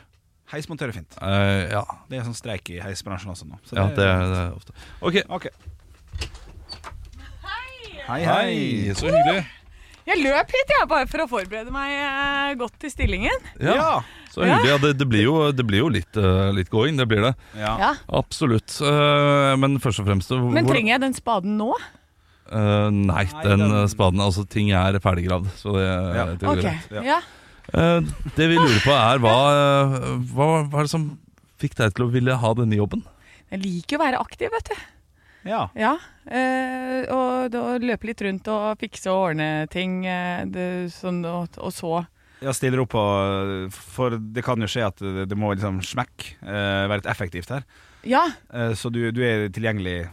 [0.53, 1.17] Heismontør er fint.
[1.25, 1.83] Eh, ja.
[2.11, 3.59] Det er sånn streik i heisbransjen også nå.
[3.67, 4.77] Så ja, det, er- det er ofte.
[5.01, 5.23] Ok.
[5.39, 5.49] Ok.
[8.05, 8.93] Hei, hei.
[8.93, 9.45] så hyggelig.
[10.05, 13.47] Jeg løp hit, jeg, bare for å forberede meg eh, godt til stillingen.
[13.65, 14.03] Ja,
[14.35, 14.69] så hyggelig.
[14.69, 17.31] Ja, det, det, blir jo, det blir jo litt, eh, litt going, det blir det.
[17.57, 17.71] Ja.
[17.81, 17.91] Ja.
[18.21, 18.77] Absolutt.
[18.85, 21.71] Eh, men først og fremst Men hvor- trenger jeg den spaden nå?
[22.53, 26.25] Eh, nei, Nei, den den- eh, spaden Altså, ting er ferdiggravd, så det, Ja.
[26.27, 26.91] det går Ok, greit.
[26.93, 27.03] Ja.
[27.03, 27.21] ja.
[27.73, 28.01] Eh,
[28.37, 29.37] det vi lurer på, er hva,
[30.35, 31.19] hva Hva er det som
[31.59, 33.03] fikk deg til å ville ha denne jobben?
[33.51, 34.75] Jeg liker å være aktiv, vet du.
[35.51, 35.69] ja.
[35.77, 40.03] Ja, Uh, og, og løpe litt rundt og fikse og ordne ting.
[40.03, 42.07] det, sånn, og, og så
[42.41, 46.31] Jeg stiller opp på For det kan jo skje at det, det må liksom smekk
[46.43, 47.65] eh, være litt effektivt her.
[48.09, 50.09] Ja, Eh, så du, du er tilgjengelig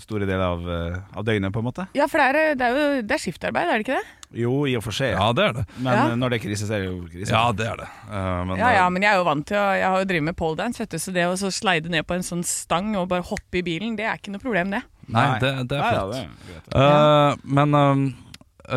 [0.00, 1.84] store deler av, eh, av døgnet, på en måte?
[1.94, 4.18] ja for det er, det er jo det er skiftarbeid, er det ikke det?
[4.42, 5.12] Jo, i og for seg.
[5.12, 5.64] Ja, det er det.
[5.76, 6.06] Men Ja.
[6.08, 7.30] eh, når det er krise, så er det jo krise.
[7.34, 7.88] Ja, det er det.
[8.08, 10.08] Uh, men, Ja, ja, eh, men jeg er jo vant til å Jeg har jo
[10.08, 12.96] drevet med poledance, vet du, så det å så slide ned på en sånn stang
[12.96, 14.82] og bare hoppe i bilen, det er ikke noe problem, det.
[15.12, 15.92] Nei, det, det er flott.
[15.92, 16.74] ja, det er greit.
[16.80, 18.04] Eh, men um,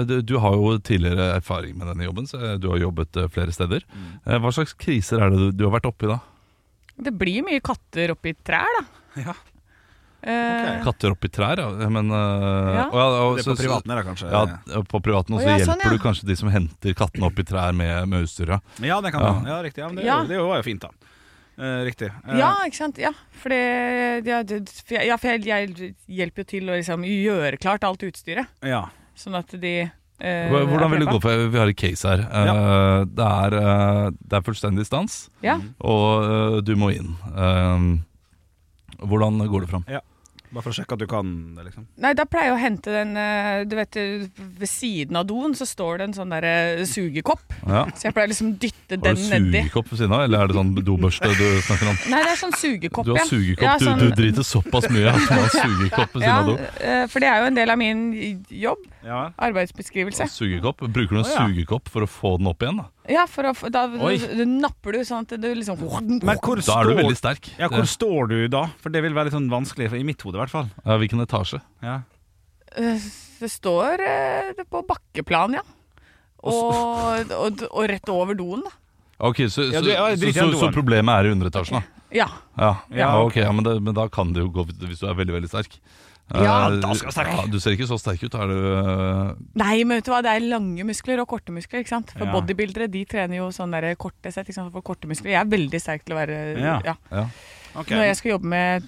[0.09, 3.55] du, du har jo tidligere erfaring med denne jobben, så du har jobbet eh, flere
[3.55, 3.85] steder.
[3.95, 4.07] Mm.
[4.25, 6.19] Eh, hva slags kriser er det du, du har vært oppi da?
[6.99, 8.85] Det blir mye katter oppi trær, da.
[9.29, 9.33] Ja.
[10.25, 11.89] Eh, Katter oppi trær, ja.
[11.89, 12.85] Men, uh, Ja.
[12.89, 14.31] og og Det er på privaten her, kanskje?
[14.31, 15.89] Ja, på privaten, og så ja, hjelper sånn, ja.
[15.91, 18.47] du kanskje de som henter kattene opp i trær med, med utstyr.
[18.55, 18.59] ja.
[18.81, 19.33] Ja, det kan Ja.
[19.33, 19.45] man.
[19.45, 19.83] Ja, riktig.
[19.83, 20.23] Ja, men det, Ja.
[20.25, 20.89] det var jo fint, da.
[21.57, 22.09] Eh, riktig.
[22.27, 22.97] Eh, ja, ikke sant.
[22.97, 27.05] Ja, for ja, det, for jeg, ja, for jeg, jeg hjelper jo til å liksom
[27.05, 28.81] gjøre klart alt utstyret, ja.
[29.15, 29.75] sånn at de
[30.19, 31.21] eh, Hvordan vil det gå?
[31.21, 32.25] For Vi har et case her.
[32.27, 33.05] Ja.
[33.05, 35.59] det, er, eh, det er fullstendig stans, Ja.
[35.79, 36.23] og
[36.57, 37.15] eh, du må inn.
[37.31, 39.85] Eh, hvordan går det fram?
[39.87, 40.01] ja.
[40.55, 41.83] Bare for å sjekke at du kan det, liksom.
[41.99, 44.21] Nei, da pleier jeg å hente den eh, Du vet, eh,
[44.61, 47.43] ved siden av doen så står det en sånn derre sugekopp.
[47.67, 47.81] Ja.
[47.91, 49.25] Så jeg pleier liksom dytte den nedi.
[49.27, 51.99] Har du sugekopp ved siden av, eller er det sånn dobørste du snakker om?
[52.13, 53.11] Nei, det er sånn sugekopp, ja.
[53.11, 56.23] Du har sugekopp, Ja, du, sånn- du driter såpass mye at du har sugekopp ved
[56.23, 56.57] siden av do.
[56.79, 58.05] eh, for det er jo en del av min
[58.49, 58.87] jobb.
[59.05, 59.21] Ja.
[59.37, 60.23] Arbeidsbeskrivelse.
[60.23, 60.79] Og Sugekopp?
[60.87, 62.79] Bruker du en oh, sugekopp for å få den opp igjen?
[62.79, 62.87] da?
[63.09, 64.15] Ja, for å, da Oi.
[64.17, 65.77] du, napper du sånn at du liksom
[66.23, 67.51] Men hvor Da er du veldig sterk.
[67.59, 68.63] ja, hvor står du da?
[68.81, 70.69] For det vil være litt sånn vanskelig, for i mitt hode i hvert fall.
[70.85, 71.61] Ja, Hvilken etasje?
[71.85, 71.99] Ja.
[72.75, 73.05] Eh,
[73.39, 75.61] Det står eh, det på bakkeplan, ja.
[76.45, 78.73] Og, og, og rett over doen, da.
[79.29, 80.73] Ok, så, Ja, du- ja, så, drit i så, den så doen.
[80.75, 82.01] problemet er i underetasjen, da?
[82.15, 82.27] Ja.
[82.57, 85.15] Ja, Ja, ok, ja, men, det, men da kan det jo gå hvis du er
[85.17, 85.77] veldig veldig sterk.
[86.33, 87.27] Ja, Eh, da skal du sterk.
[87.29, 88.33] Ja, du ser ikke så sterk ut.
[88.33, 91.83] Er du eh, Nei, men vet du hva, det er lange muskler og korte muskler.
[91.83, 92.11] ikke sant?
[92.17, 92.31] For Ja.
[92.33, 94.47] bodybuildere de trener jo sånn der korte sett.
[94.49, 94.71] ikke sant?
[94.73, 95.35] For korte muskler.
[95.35, 96.79] Jeg er veldig sterk til å være Ja.
[96.83, 96.95] ja.
[97.11, 97.25] ja.
[97.75, 97.89] Ok.
[97.93, 98.83] Når jeg skal jobbe med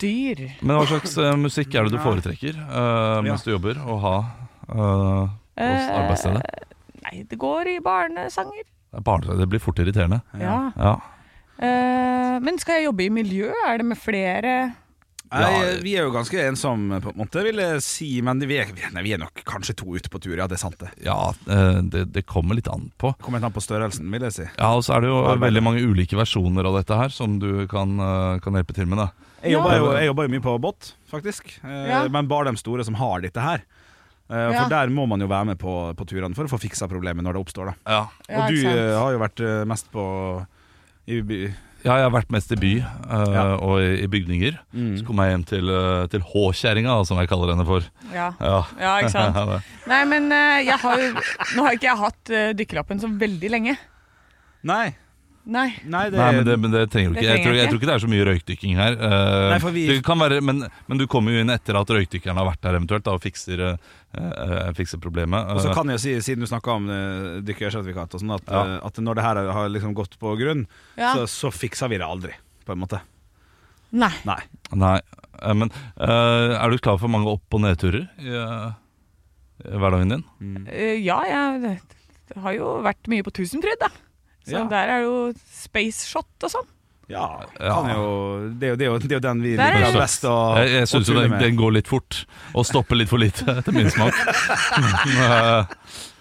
[0.00, 0.40] dyr.
[0.62, 4.16] Men hva slags eh, musikk er det du foretrekker eh, mens du jobber å ha
[4.70, 6.42] eh, hos Eh, arbeidsstedet?
[7.04, 8.62] Nei, det går i barnesanger.
[8.64, 10.20] Det, er barne, det blir fort irriterende.
[10.38, 10.70] Ja.
[10.78, 10.92] Ja.
[11.58, 13.50] Eh, men skal jeg jobbe i miljø?
[13.66, 14.52] Er det med flere
[15.30, 18.08] Nei, vi er jo ganske ensomme, på en måte, vil jeg si.
[18.24, 20.46] Men vi er, nei, vi er nok kanskje to ute på tur, ja.
[20.48, 20.88] Det er sant, det.
[21.04, 23.12] Ja, eh, det, det kommer litt an på.
[23.16, 24.46] Det Kommer litt an på størrelsen, vil jeg si.
[24.56, 25.44] Ja, Og så er det jo Arbeidet.
[25.48, 28.98] veldig mange ulike versjoner av dette her som du kan, eh, kan hjelpe til med.
[29.04, 29.10] da
[29.44, 31.58] Jeg jobber, jo, jeg jobber jo mye på båt, faktisk.
[31.64, 32.08] Eh, Ja.
[32.08, 33.62] Men bare de store som har dette her.
[34.28, 34.68] For Ja.
[34.68, 37.32] Der må man jo være med på, på turene for å få fiksa problemet når
[37.32, 37.70] det oppstår.
[37.70, 40.46] da Ja, Ja, Og du har jo vært mest på
[41.08, 41.20] i,
[41.84, 43.42] Ja, jeg har vært mest i by uh, Ja.
[43.62, 44.56] og i, i bygninger.
[44.74, 44.96] Mm.
[44.98, 47.86] Så kom jeg hjem til, uh, til H-kjerringa, som jeg kaller henne for.
[48.10, 48.32] Ja.
[48.42, 49.38] Ja, Ja, ikke sant?
[49.38, 49.60] Ja,
[49.90, 51.12] Nei, men uh, jeg har jo
[51.54, 53.76] Nå har ikke jeg hatt uh, dykkerlappen så veldig lenge.
[54.66, 54.96] Nei.
[55.48, 55.68] Nei.
[55.88, 57.24] Nei, det, Nei, men det, men det trenger du ikke.
[57.24, 58.96] Jeg tror, jeg tror ikke det er så mye røykdykking her.
[59.00, 60.58] Eh, Nei, for vi- det kan være, men,
[60.90, 63.62] men du kommer jo inn etter at røykdykkeren har vært her eventuelt da, og fikser,
[63.64, 63.78] eh,
[64.20, 65.48] eh, fikser problemet.
[65.54, 68.64] Og så kan jeg si, siden du snakka om uh, dykkersertifikat, og sånn, at, Ja.
[68.90, 70.66] at når det her har liksom gått på grunn,
[71.00, 71.14] Ja.
[71.16, 72.34] så, så fikser vi det aldri,
[72.68, 73.00] på en måte.
[73.96, 74.12] Nei.
[74.28, 74.40] Nei.
[74.76, 74.98] Nei,
[75.56, 78.68] men uh, er du klar for mange opp- og nedturer i, uh,
[79.64, 80.26] i hverdagen din?
[80.68, 81.78] Eh, ja, jeg
[82.28, 83.88] det har jo vært mye på Tusenfryd, da.
[84.48, 84.64] Så Ja.
[84.72, 85.16] der er det jo
[85.62, 86.68] space shot og sånn.
[87.08, 87.22] Ja,
[87.56, 90.00] jo, det, er jo, det, er jo, det er jo den vi liker er det.
[90.02, 92.18] best å, jeg jeg syns jo den, den går litt fort,
[92.52, 94.12] og stopper litt for lite, etter min smak.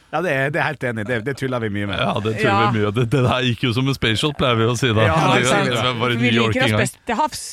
[0.07, 1.03] Ja, det er, det er helt enig.
[1.09, 1.99] Det, det tuller vi mye med.
[1.99, 2.69] ja, det tuller Ja.
[2.71, 2.91] vi mye.
[2.95, 5.03] Det, det der gikk jo som en space shot, pleier vi å si da.
[5.09, 7.43] Ja, det, det vi det var i Vi New York liker oss best til havs.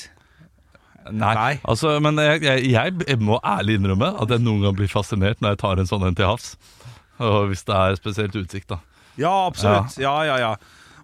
[1.10, 1.50] Nei, Nei.
[1.68, 5.52] altså, men jeg, jeg, jeg må ærlig innrømme at jeg noen gang blir fascinert når
[5.56, 6.54] jeg tar en sånn en til havs.
[7.18, 8.78] Og hvis det er spesielt utsikt, da.
[9.20, 9.98] Ja, absolutt.
[10.02, 10.54] Ja, ja, ja.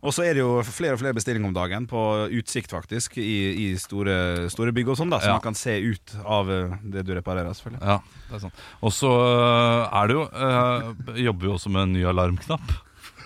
[0.00, 2.00] Og så er det jo flere og flere bestillinger om dagen på
[2.32, 5.34] utsikt, faktisk, i, i store, store bygg og sånn, da, så Ja.
[5.36, 7.82] man kan se ut av eh, det du reparerer, selvfølgelig.
[7.84, 7.98] Ja,
[8.30, 8.54] det er sånn.
[8.80, 12.72] Og så øh, er det jo øh, Jobber jo også med en ny alarmknapp.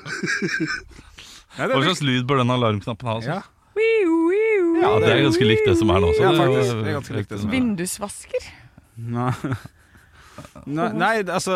[1.54, 3.12] Ja, Hva slags lyd bør den alarmknappen ha?
[3.22, 3.36] ja.
[3.38, 3.50] Altså?
[4.82, 6.08] Ja, det er ganske likt det som er nå.
[6.16, 6.74] Så Ja, det er jo- faktisk.
[6.74, 7.52] Det er ganske likt det som er.
[7.54, 8.48] Vindusvasker.
[9.14, 9.30] Nei.
[10.66, 11.54] Nei, nei, altså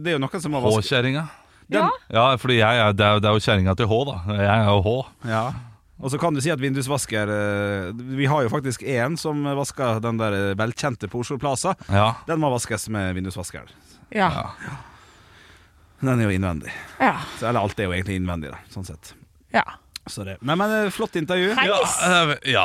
[0.00, 1.26] Det er jo noen som har vasket H-kjerringa.
[1.72, 1.88] Ja.
[2.12, 4.16] Ja, fordi jeg er, det, er, det er jo kjerringa til H, da.
[4.36, 4.94] Jeg er jo H.
[5.30, 5.44] Ja.
[6.04, 10.00] Og så kan du si at vindusvasker eh, Vi har jo faktisk én som vasker
[10.04, 11.76] den der eh, velkjente på Oslo Plaza.
[11.88, 12.10] Ja.
[12.28, 13.70] Den må vaskes med vindusvasker.
[14.12, 14.28] Ja.
[16.02, 16.74] Den er jo innvendig.
[17.00, 17.14] Ja.
[17.38, 19.14] Så, eller alt er jo egentlig innvendig, da, sånn sett.
[19.54, 19.64] ja.
[20.06, 20.34] Så det.
[20.44, 21.54] Men, men eh, flott intervju.
[21.56, 21.94] Heis.
[22.04, 22.64] øh, ja.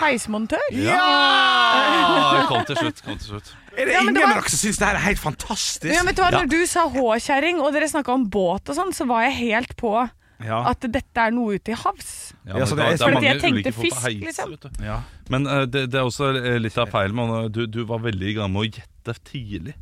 [0.00, 0.62] Heismontør.
[0.72, 2.46] ja!
[2.48, 3.02] Kom til slutt.
[3.04, 3.50] Kom til slutt.
[3.76, 5.94] Er det Ja, ingen det var- av dere som syns det her er helt fantastisk?
[5.94, 6.40] Ja, vet du hva, Ja.
[6.42, 9.76] Når du sa H-kjerring og dere snakka om båt og sånn, så var jeg helt
[9.76, 10.10] på
[10.42, 10.64] Ja.
[10.70, 12.32] at dette er noe ute i havs.
[12.46, 14.82] Ja, det er- det er Fordi mange jeg tenkte ulike fisk, heis, liksom.
[14.82, 15.00] ja.
[15.28, 17.12] Men uh, det, det er også øh, litt av feil.
[17.52, 19.74] Du, du var veldig i gang med å gjette tidlig.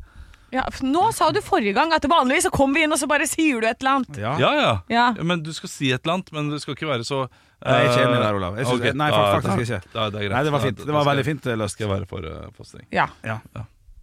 [0.50, 3.26] Ja, nå sa du forrige gang at vanligvis så kommer vi inn og så bare
[3.28, 4.16] sier du et eller annet.
[4.16, 4.36] ja.
[4.38, 4.80] Ja, ja.
[4.88, 5.22] Ja.
[5.22, 7.28] Men du skal si et eller annet, men du skal ikke være så
[7.64, 8.56] Jeg er ikke eh, enig der, Olav.
[8.56, 8.92] Jeg synes- okay.
[8.92, 9.92] nei, faktisk, faktisk ikke.
[9.92, 10.32] Da, det er greit.
[10.32, 10.76] Nei, det var fint.
[10.78, 11.70] Det var veldig fint løst.
[11.72, 12.86] Skal jeg være for, uh, for streng.
[12.92, 13.06] Ja.
[13.24, 13.38] Ja.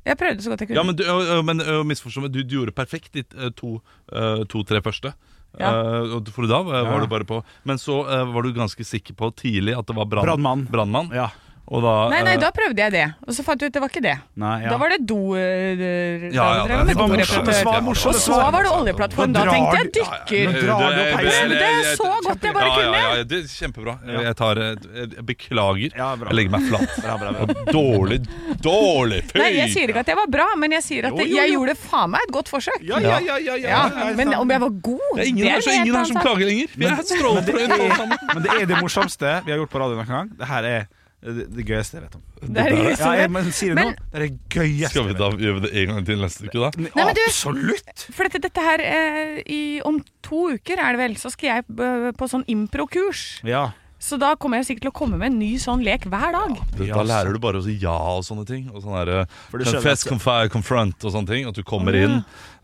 [0.05, 0.77] Jeg prøvde så godt jeg kunne.
[0.77, 1.03] Ja, men du,
[1.47, 3.23] men misforstå meg, du, du gjorde perfekt de
[3.57, 3.79] to,
[4.13, 5.13] ø, to-tre første.
[5.57, 5.69] Ja.
[5.71, 6.89] Eh, og for da var Ja.
[6.91, 10.05] var du bare på Men så var du ganske sikker på tidlig at det var
[10.05, 10.65] brann- Brannmann.
[10.69, 11.09] brannmann.
[11.15, 11.29] Ja.
[11.65, 13.03] Og da Nei, nei, da prøvde jeg det.
[13.25, 14.13] Og så fant jeg ut det var ikke det.
[14.37, 14.69] Nei, ja.
[14.69, 15.17] Da var det do...
[15.33, 16.75] eh, Ja, ja, det.
[16.91, 18.13] Det var morsomt.
[18.13, 19.33] Og så var det oljeplattform.
[19.33, 20.51] Da tenkte jeg dykker.
[21.15, 21.55] Heisen.
[21.55, 22.99] Prøvde så godt jeg bare kunne.
[22.99, 23.95] Ja, ja, det er Kjempebra.
[24.13, 25.95] Jeg, tar, jeg beklager.
[25.97, 26.93] Jeg legger meg flat.
[27.01, 27.65] Bra, bra, bra.
[27.73, 28.19] Dårlig,
[28.61, 29.21] dårlig!
[29.31, 29.39] Fy!
[29.41, 31.53] Nei, jeg sier ikke at jeg var bra, men jeg sier at Jo, jo, jeg
[31.55, 32.77] gjorde faen meg et godt forsøk.
[32.85, 33.81] Ja, ja, ja, ja,
[34.17, 36.45] men om jeg var god, Det er ingen, her, er så ingen her som klager
[36.51, 36.77] lenger.
[36.77, 38.29] Vi er strålende alle sammen.
[38.35, 40.31] Men det er det morsomste vi har gjort på radio noen gang.
[40.39, 40.85] Det her er
[41.25, 42.21] det, det gøyeste jeg vet om.
[42.45, 43.95] Det er det gøyeste Ja, jeg men sier du Men- nå.
[44.11, 44.89] Det er det gøyeste.
[44.93, 46.69] Skal vi da gjøre det en gang til neste uke, da?
[46.77, 48.05] Nei, men du- Absolutt!
[48.13, 51.65] For dette, dette her eh, i, Om to uker er det vel, så skal jeg
[51.79, 53.25] eh, på sånn impro-kurs.
[53.43, 53.71] Ja.
[53.97, 56.57] Så da kommer jeg sikkert til å komme med en ny sånn lek hver dag.
[56.83, 58.67] Ja, da lærer du bare å si ja og sånne ting.
[58.69, 61.47] Og sånn der, For du skjønner confess, at- confi- confront og sånne ting.
[61.47, 62.17] At du kommer inn.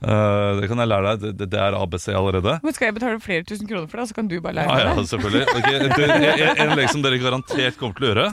[0.03, 1.37] Uh, det kan jeg lære deg.
[1.39, 2.59] Det, det, er ABC allerede.
[2.63, 4.77] Men skal jeg betale flere tusen kroner for det, så kan du bare lære Ja,
[4.77, 5.09] ja, meg det?
[5.09, 5.45] selvfølgelig.
[5.57, 5.75] Okay,
[6.41, 8.25] en, en lek som dere garantert kommer til å gjøre.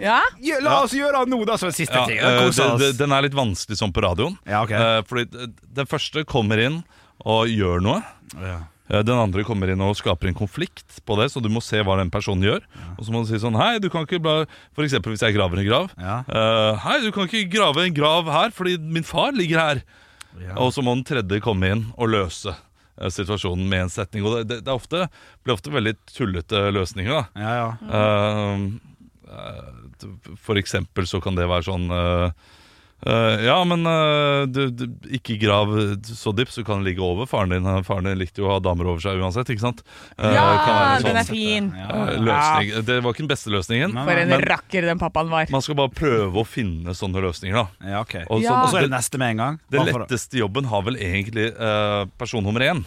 [0.00, 0.60] Ja, Ja?
[0.62, 2.18] La oss gjøre noe, da, som en siste Ja, ting.
[2.18, 4.38] Uh, det- det- den er litt vanskelig sånn på radioen.
[4.46, 4.78] Ja, okay.
[4.78, 5.28] uh, fordi
[5.74, 6.82] den første kommer inn
[7.24, 8.02] og gjør noe.
[8.40, 8.58] Ja.
[8.88, 11.80] Eh, Den andre kommer inn og skaper en konflikt på det, så du må se
[11.82, 12.66] hva den personen gjør.
[12.96, 14.36] Og så må du si sånn Hei, du kan ikke bla
[14.76, 15.90] For eksempel hvis jeg graver en grav.
[15.98, 16.20] Ja.
[16.28, 19.82] Uh, Hei, du kan ikke grave en grav her fordi min far ligger her.
[20.60, 24.26] Og så må den tredje komme inn og løse eh, situasjonen med en setning.
[24.26, 25.06] Og det, det, det er ofte,
[25.42, 27.24] blir ofte veldig tullete løsninger, da.
[27.40, 27.70] Ja, ja.
[27.96, 28.60] Eh,
[30.44, 31.88] for eksempel så kan det være sånn
[33.04, 34.84] eh, eh, Ja, men uh, du, du,
[35.18, 35.68] ikke grav
[36.06, 37.66] så dypt, så kan ligge over faren din.
[37.84, 39.82] Faren din likte jo å ha damer over seg uansett, ikke sant?
[40.18, 41.68] Uh, Ja, sånn, den sånn, er fin.
[41.76, 42.72] eh, løsning.
[42.88, 43.96] Det var ikke den beste løsningen.
[44.06, 45.46] For en men rakker den pappaen var.
[45.52, 47.90] man skal bare prøve å finne sånne løsninger, da.
[47.92, 48.24] ja, okay.
[48.30, 48.62] Og så, Ja.
[48.62, 49.60] Og så er det neste med en gang.
[49.72, 52.84] å- letteste jobben har vel egentlig eh, person nummer én,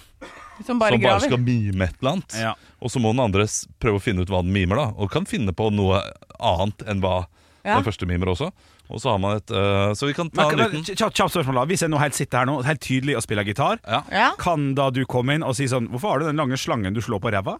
[0.65, 2.33] Som bare som bare skal mime et eller annet.
[2.35, 2.53] Ja.
[2.81, 3.45] Og så må den andre
[3.79, 4.87] prøve å finne ut hva den mimer, da.
[4.99, 6.01] Og kan finne på noe
[6.39, 7.27] annet enn hva
[7.63, 7.75] Ja.
[7.79, 8.51] den første mimer også.
[8.89, 11.29] Og så har man et eh, Så vi kan ta Men, en liten kjapt, kjapp
[11.29, 13.99] spørsmål da Hvis jeg nå helt sitter her nå Helt tydelig og spiller gitar Ja.
[14.09, 14.29] Ja.
[14.41, 17.01] Kan da du komme inn og si sånn Hvorfor har du den lange slangen du
[17.05, 17.59] slår på ræva?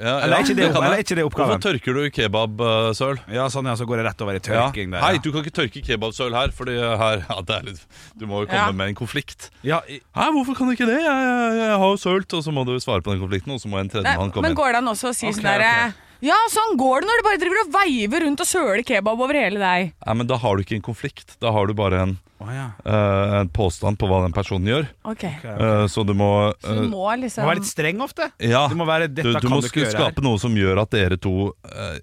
[0.00, 1.58] ja, Eller er ikke det, kan eller er ikke det oppgaven?
[1.60, 3.18] Hvorfor tørker du kebabsøl?
[3.36, 4.46] Ja, sånn ja, så går det rett over i Ja.
[4.70, 7.82] tørking der Hei, du kan ikke tørke kebabsøl her, Fordi her Ja, det er litt
[8.16, 8.72] Du må jo komme Ja.
[8.72, 9.50] med en konflikt.
[9.62, 10.96] Ja, i- Hei, hvorfor kan du ikke det?
[11.04, 13.60] Jeg, jeg, jeg har jo sølt, og så må du svare på den konflikten, og
[13.60, 14.56] så må en Nei, tredjemann komme men inn.
[14.62, 15.92] går det an også å si sånn derre
[16.24, 19.38] Ja, sånn går det når du bare driver og veiver rundt og søler kebab over
[19.38, 19.92] hele deg.
[20.04, 21.36] Nei, men da har du ikke en konflikt.
[21.40, 22.12] Da har du bare en,
[22.44, 22.66] Å, ja.
[22.84, 24.88] eh, en påstand på hva den personen gjør.
[25.08, 28.00] Ok, Eh, så du må Så du må må Du liksom må være litt streng
[28.04, 30.40] ofte Ja, Du må være, du, dette du kan må du ikke gjøre skape noe
[30.42, 31.98] som gjør at dere to eh,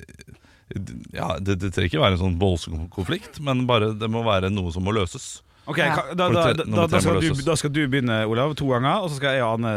[1.16, 4.50] Ja, det, det trenger ikke være en sånn voldsom konflikt, men bare det må være
[4.54, 5.38] noe som må løses.
[5.68, 5.96] Ok, Ja.
[5.96, 7.46] ka- da, da, Nummer da, tre- da, nummer tre må skal du, løses.
[7.46, 9.74] da skal du begynne, Olav, to ganger Og så skal jeg og Anne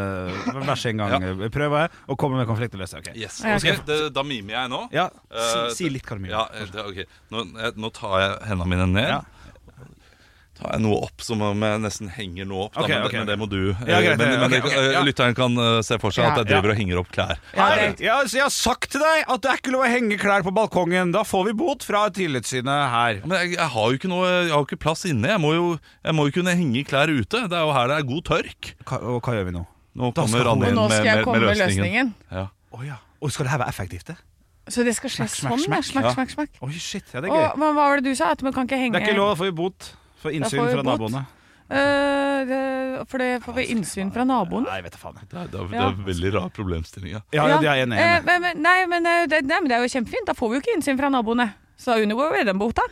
[0.63, 1.49] hver sin gang Ja.
[1.51, 3.11] prøve Å komme med konflikt og løse Ok.
[3.17, 4.89] Yes, Ja, ok, det, Da mimer jeg nå.
[4.93, 7.93] Ja, Eh, si, si litt hva du gjør Ja, eh, det, ok nå, jeg, nå
[7.93, 9.09] tar jeg hendene mine ned.
[9.09, 9.21] Ja.
[10.61, 12.75] Tar jeg noe opp som om jeg nesten henger noe opp.
[12.77, 13.17] Da, men, okay.
[13.17, 13.61] det, men det må du.
[13.73, 15.03] Ja, eh, greit, men men okay, eh, ja.
[15.07, 17.41] lytteren kan eh, se for seg at jeg driver og henger opp klær.
[17.57, 20.45] Ja, det, jeg har sagt til deg at det er ikke lov å henge klær
[20.45, 24.11] på balkongen Da får vi bot fra Tillitssynet her Men jeg, jeg har jo ikke
[24.11, 25.33] noe Jeg har ikke plass inne.
[25.33, 25.67] Jeg må jo,
[26.05, 27.45] jeg må jo kunne henge klær ute.
[27.49, 28.73] Det er jo her det er god tørk.
[28.89, 29.67] hva, Og hva gjør vi nå?
[30.01, 31.63] Nå kommer Anne inn med, med, med løsningen.
[31.65, 32.13] løsningen.
[32.31, 32.49] Ja.
[32.77, 34.21] Oh, ja Og skal det her være effektivt det?
[34.71, 36.05] Så det skal skje Smack, smack, sånn, Smack, smack.
[36.05, 36.13] Ja.
[36.15, 36.61] smakk, smakk.
[36.63, 38.31] Oi, shit, ja, det er gøy Og hva hva var det du sa?
[38.37, 39.91] At man kan ikke henge Det er ikke lov, da får vi bot
[40.21, 41.27] For innsyn fra naboene
[41.71, 44.65] Uh, For det får vi innsyn fra naboen.
[44.67, 47.13] Nei, vet du faen Det, er, det, er, det er veldig rar problemstilling.
[47.13, 47.21] Ja.
[47.31, 49.71] Ja, ja, det er jeg enig Eh, men, men, nei, men, eh, det, nei, men
[49.71, 50.27] det er jo kjempefint.
[50.27, 51.47] Da får vi jo ikke innsyn fra naboene.
[51.79, 52.83] Så da unngår vi den bota.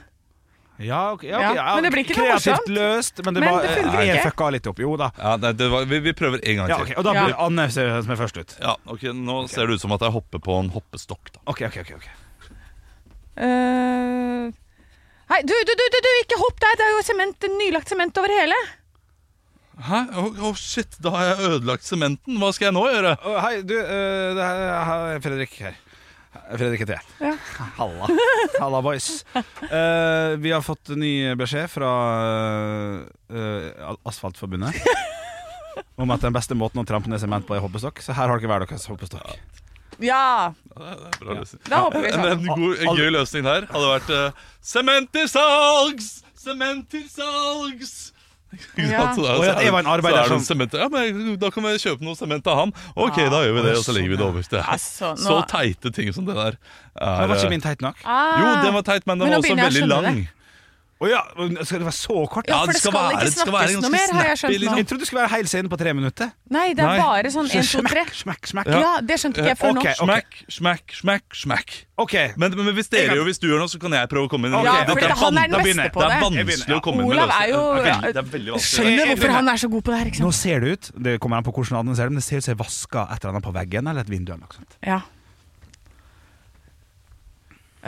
[0.78, 3.50] Ja, okay, ja, Ja, ja, men det blir ikke noe Kreativt løst Men det, Men
[3.50, 4.28] var, det funker jeg ikke.
[4.30, 6.76] fucka litt opp Jo da Ja, nei, det var, vi, vi prøver en gang ja,
[6.78, 6.92] til.
[7.00, 7.24] Og da Ja.
[7.26, 10.06] blir Anne som som er først ut Ja, ok, Nå ser det ut som at
[10.06, 11.32] jeg hopper på en hoppestokk.
[11.34, 12.14] da Ok, ok, ok, okay.
[13.42, 14.52] Eh,
[15.28, 16.76] Hei, du, du, du, du, du, ikke hopp der!
[16.80, 18.56] Det er jo sement, nylagt sement over hele.
[19.84, 19.98] Hæ?
[20.16, 22.38] Å oh, shit, da har jeg ødelagt sementen.
[22.40, 23.12] Hva skal jeg nå gjøre?
[23.20, 24.64] Å, Hei, du, eh, det er
[25.12, 25.76] er Fredrik her.
[26.48, 27.12] Fredrik heter jeg.
[27.28, 27.34] Ja.
[27.78, 28.08] Halla.
[28.56, 29.10] Halla, boys.
[29.36, 31.92] Eh, vi har fått ny beskjed fra
[33.28, 34.80] eh, Asfaltforbundet
[36.00, 38.00] om at den beste måten å trampe ned sement på er hoppestokk.
[38.00, 39.36] Så her har dere hver deres hoppestokk.
[40.00, 41.62] Ja, Ja, det er bra løsning.
[41.68, 44.30] da vi En, en, god, en gøy løsning der hadde vært uh,
[44.62, 46.22] Sement til salgs!
[46.38, 48.12] Sement til salgs!
[48.48, 49.00] Ikke Ja.
[49.12, 49.18] sant?
[49.18, 51.36] Så da- Og så at var en arbeider så er det som- sement, ja, men
[51.38, 52.72] Da kan vi kjøpe noe sement av han.
[52.96, 54.40] Ok, da gjør vi det, og så legger vi det over.
[54.40, 56.50] Det er Altså, nå- Så teite ting som det der.
[56.52, 56.58] Det
[57.02, 57.96] Er, var ikke eh, min teit nok.
[58.04, 58.38] Ah.
[58.40, 60.02] jo, den var teit, men den Men nå var også begynner jeg å veldig skjønne
[60.02, 60.16] lang.
[60.16, 60.28] det.
[60.98, 61.20] Å ja,
[61.62, 62.48] skal det være så kort?
[62.50, 64.64] Ja, for det skal skal være- ikke snakkes skal være noe mer, har jeg skjønt
[64.66, 64.76] nå.
[64.78, 66.32] Jeg trodde det skulle være hele scenen på tre minutter.
[66.50, 66.98] Nei, det er Nei.
[66.98, 68.02] bare sånn 1, 2, 3.
[68.18, 68.66] Smekk, smekk.
[68.66, 69.84] Ja, det skjønte ikke jeg før nå.
[69.94, 71.76] Smekk, smekk, smekk, smekk.
[71.98, 74.30] Ok, Men, men hvis dere gjør hvis du gjør noe, så kan jeg prøve å
[74.30, 74.54] komme inn.
[74.54, 74.66] Okay.
[74.66, 76.16] Ja, for det, han er den beste på Det det.
[76.18, 76.78] er vanskelig ja.
[76.78, 78.08] å komme med Olav er jo løsninger.
[78.08, 78.62] Er er.
[78.68, 81.14] Skjønner hvorfor han er så god på det her, ikke Nå ser det ut Det
[81.22, 83.22] kommer an på hvordan han ser det Men det ser ut som jeg vasker et
[83.22, 85.00] eller annet på veggen Eller et vindu eller noe sånt Ja.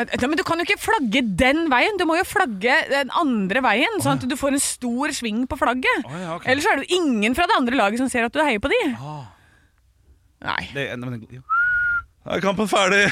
[0.01, 3.62] Ja, Men du kan jo ikke flagge den veien, du må jo flagge den andre
[3.64, 6.07] veien, sånn at du får en stor sving på flagget.
[6.09, 6.53] Oh, ja, okay.
[6.55, 8.72] Ellers er det jo ingen fra det andre laget som ser at du heier på
[8.72, 8.80] de.
[10.40, 10.62] Nei.
[10.72, 11.44] det, men, jo.
[12.28, 13.06] Er kampen ferdig.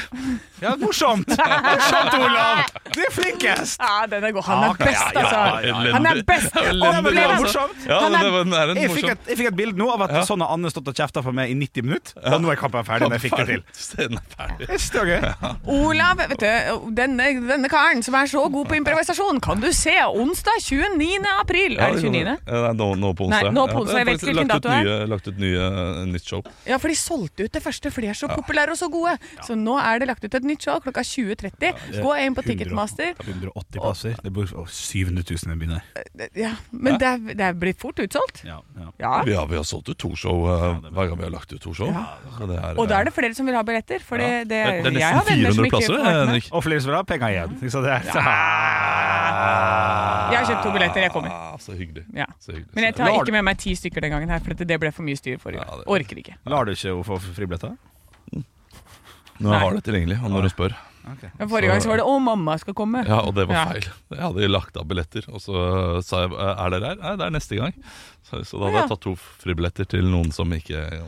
[0.61, 1.25] Ja, morsomt
[1.65, 4.43] Morsomt, Olav Du er flinkest Ja, den er god.
[4.45, 5.39] Han er Ok, best, ja, ja, altså.
[5.39, 5.93] ja, ja.
[5.95, 6.49] Han er best.
[6.53, 7.45] Ja, Og elendig, det er altså.
[7.47, 7.87] morsomt.
[7.89, 9.79] Ja, Han men er- det var den er jeg fikk, et, jeg fikk et bilde
[9.81, 10.21] nå av at Ja.
[10.27, 12.85] sånn har Anne stått og kjefta for meg i 90 minutter Og nå er kampen
[12.85, 14.67] ferdig Men jeg fikk det til Scenen er ferdig.
[14.69, 18.67] Jeg synes det var gøy Olav, vet du, denne, denne karen som er så god
[18.69, 21.25] på improvisasjon, kan du se onsdag 29.
[21.39, 21.79] april.
[21.79, 22.37] Er det 29.?
[22.45, 23.49] Ja, nei, nå, nå på onsdag.
[23.49, 25.07] Nei, nå på onsdag, jeg vet ikke hvilken lagt ut dato det er.
[25.09, 25.65] Lagt ut nye,
[26.13, 26.43] nytt show.
[26.67, 28.98] Ja, for de solgte ut det første, for de er så populære og så gode.
[29.47, 32.01] Så nå er det lagt ut et nytt show klokka 20.30.
[32.03, 33.13] Gå inn på Ticketmaster.
[33.25, 34.15] 180 plasser.
[34.23, 36.29] Det bor å, 700 000 i den byen her.
[36.37, 38.43] Ja, men det er, det er blitt fort utsolgt.
[38.47, 38.89] Ja, ja.
[38.99, 39.13] Ja.
[39.25, 41.61] Vi har, vi har solgt ut to show eh, hver gang vi har lagt ut
[41.63, 41.89] to show.
[42.37, 44.03] Så det er, Og da er det flere som vil ha billetter.
[44.05, 46.03] For det, det, det, det er jeg har nesten 400 plasser.
[46.09, 46.49] Henrik.
[46.51, 47.57] Og flere som vil ha penger igjen.
[47.69, 47.85] Sant?
[47.85, 48.03] Det er,
[50.29, 51.33] Jeg har kjøpt to billetter, jeg kommer.
[51.33, 52.03] Ah, så hyggelig.
[52.15, 52.27] Ja.
[52.41, 52.73] Så hyggelig.
[52.75, 55.07] Men jeg tar ikke med meg ti stykker den gangen her, for det ble for
[55.07, 55.81] mye styr forrige gang.
[55.81, 56.35] Ja, Orker ikke.
[56.49, 57.77] Lar du ikke henne få fribilletter?
[59.39, 60.75] Nå har jeg det tilgjengelig, og når du spør.
[61.39, 63.07] Men forrige gang så var det 'Å, mamma skal komme'.
[63.07, 63.65] Ja, og det var Ja.
[63.71, 63.87] feil.
[64.11, 67.31] Jeg hadde lagt av billetter, og så sa jeg 'er dere her?' Nei, det er
[67.31, 67.73] neste gang.
[68.29, 68.81] Så, så da hadde Ja.
[68.81, 71.01] jeg tatt to fribilletter til noen som ikke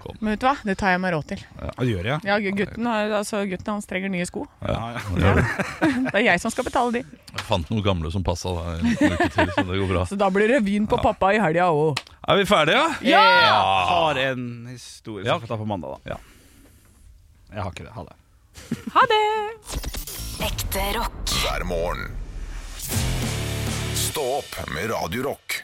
[0.00, 0.16] kom.
[0.22, 1.38] Men vet du hva, det tar jeg meg råd til.
[1.60, 2.20] Ja, det gjør jeg.
[2.24, 4.46] Ja, gutten, har- altså, gutten hans trenger nye sko.
[4.62, 5.00] Ja, ja.
[6.12, 6.98] Det er jeg som skal betale de.
[7.02, 10.04] Jeg fant noen gamle som passa da, en uke til, så det går bra.
[10.06, 11.98] Så da blir det revyen på pappa i helga òg.
[12.26, 13.20] Er vi ferdige, ja?
[13.20, 13.40] Ja!
[13.42, 15.38] Jeg har en historie som Ja.
[15.38, 16.16] får ta på mandag, da.
[17.56, 17.92] Jeg har ikke det.
[17.96, 18.16] Ha det.
[18.92, 19.20] Ha det!
[20.44, 21.30] Ekte rock.
[21.40, 22.10] hver morgen.
[23.96, 25.62] Stå opp med Radio Rock.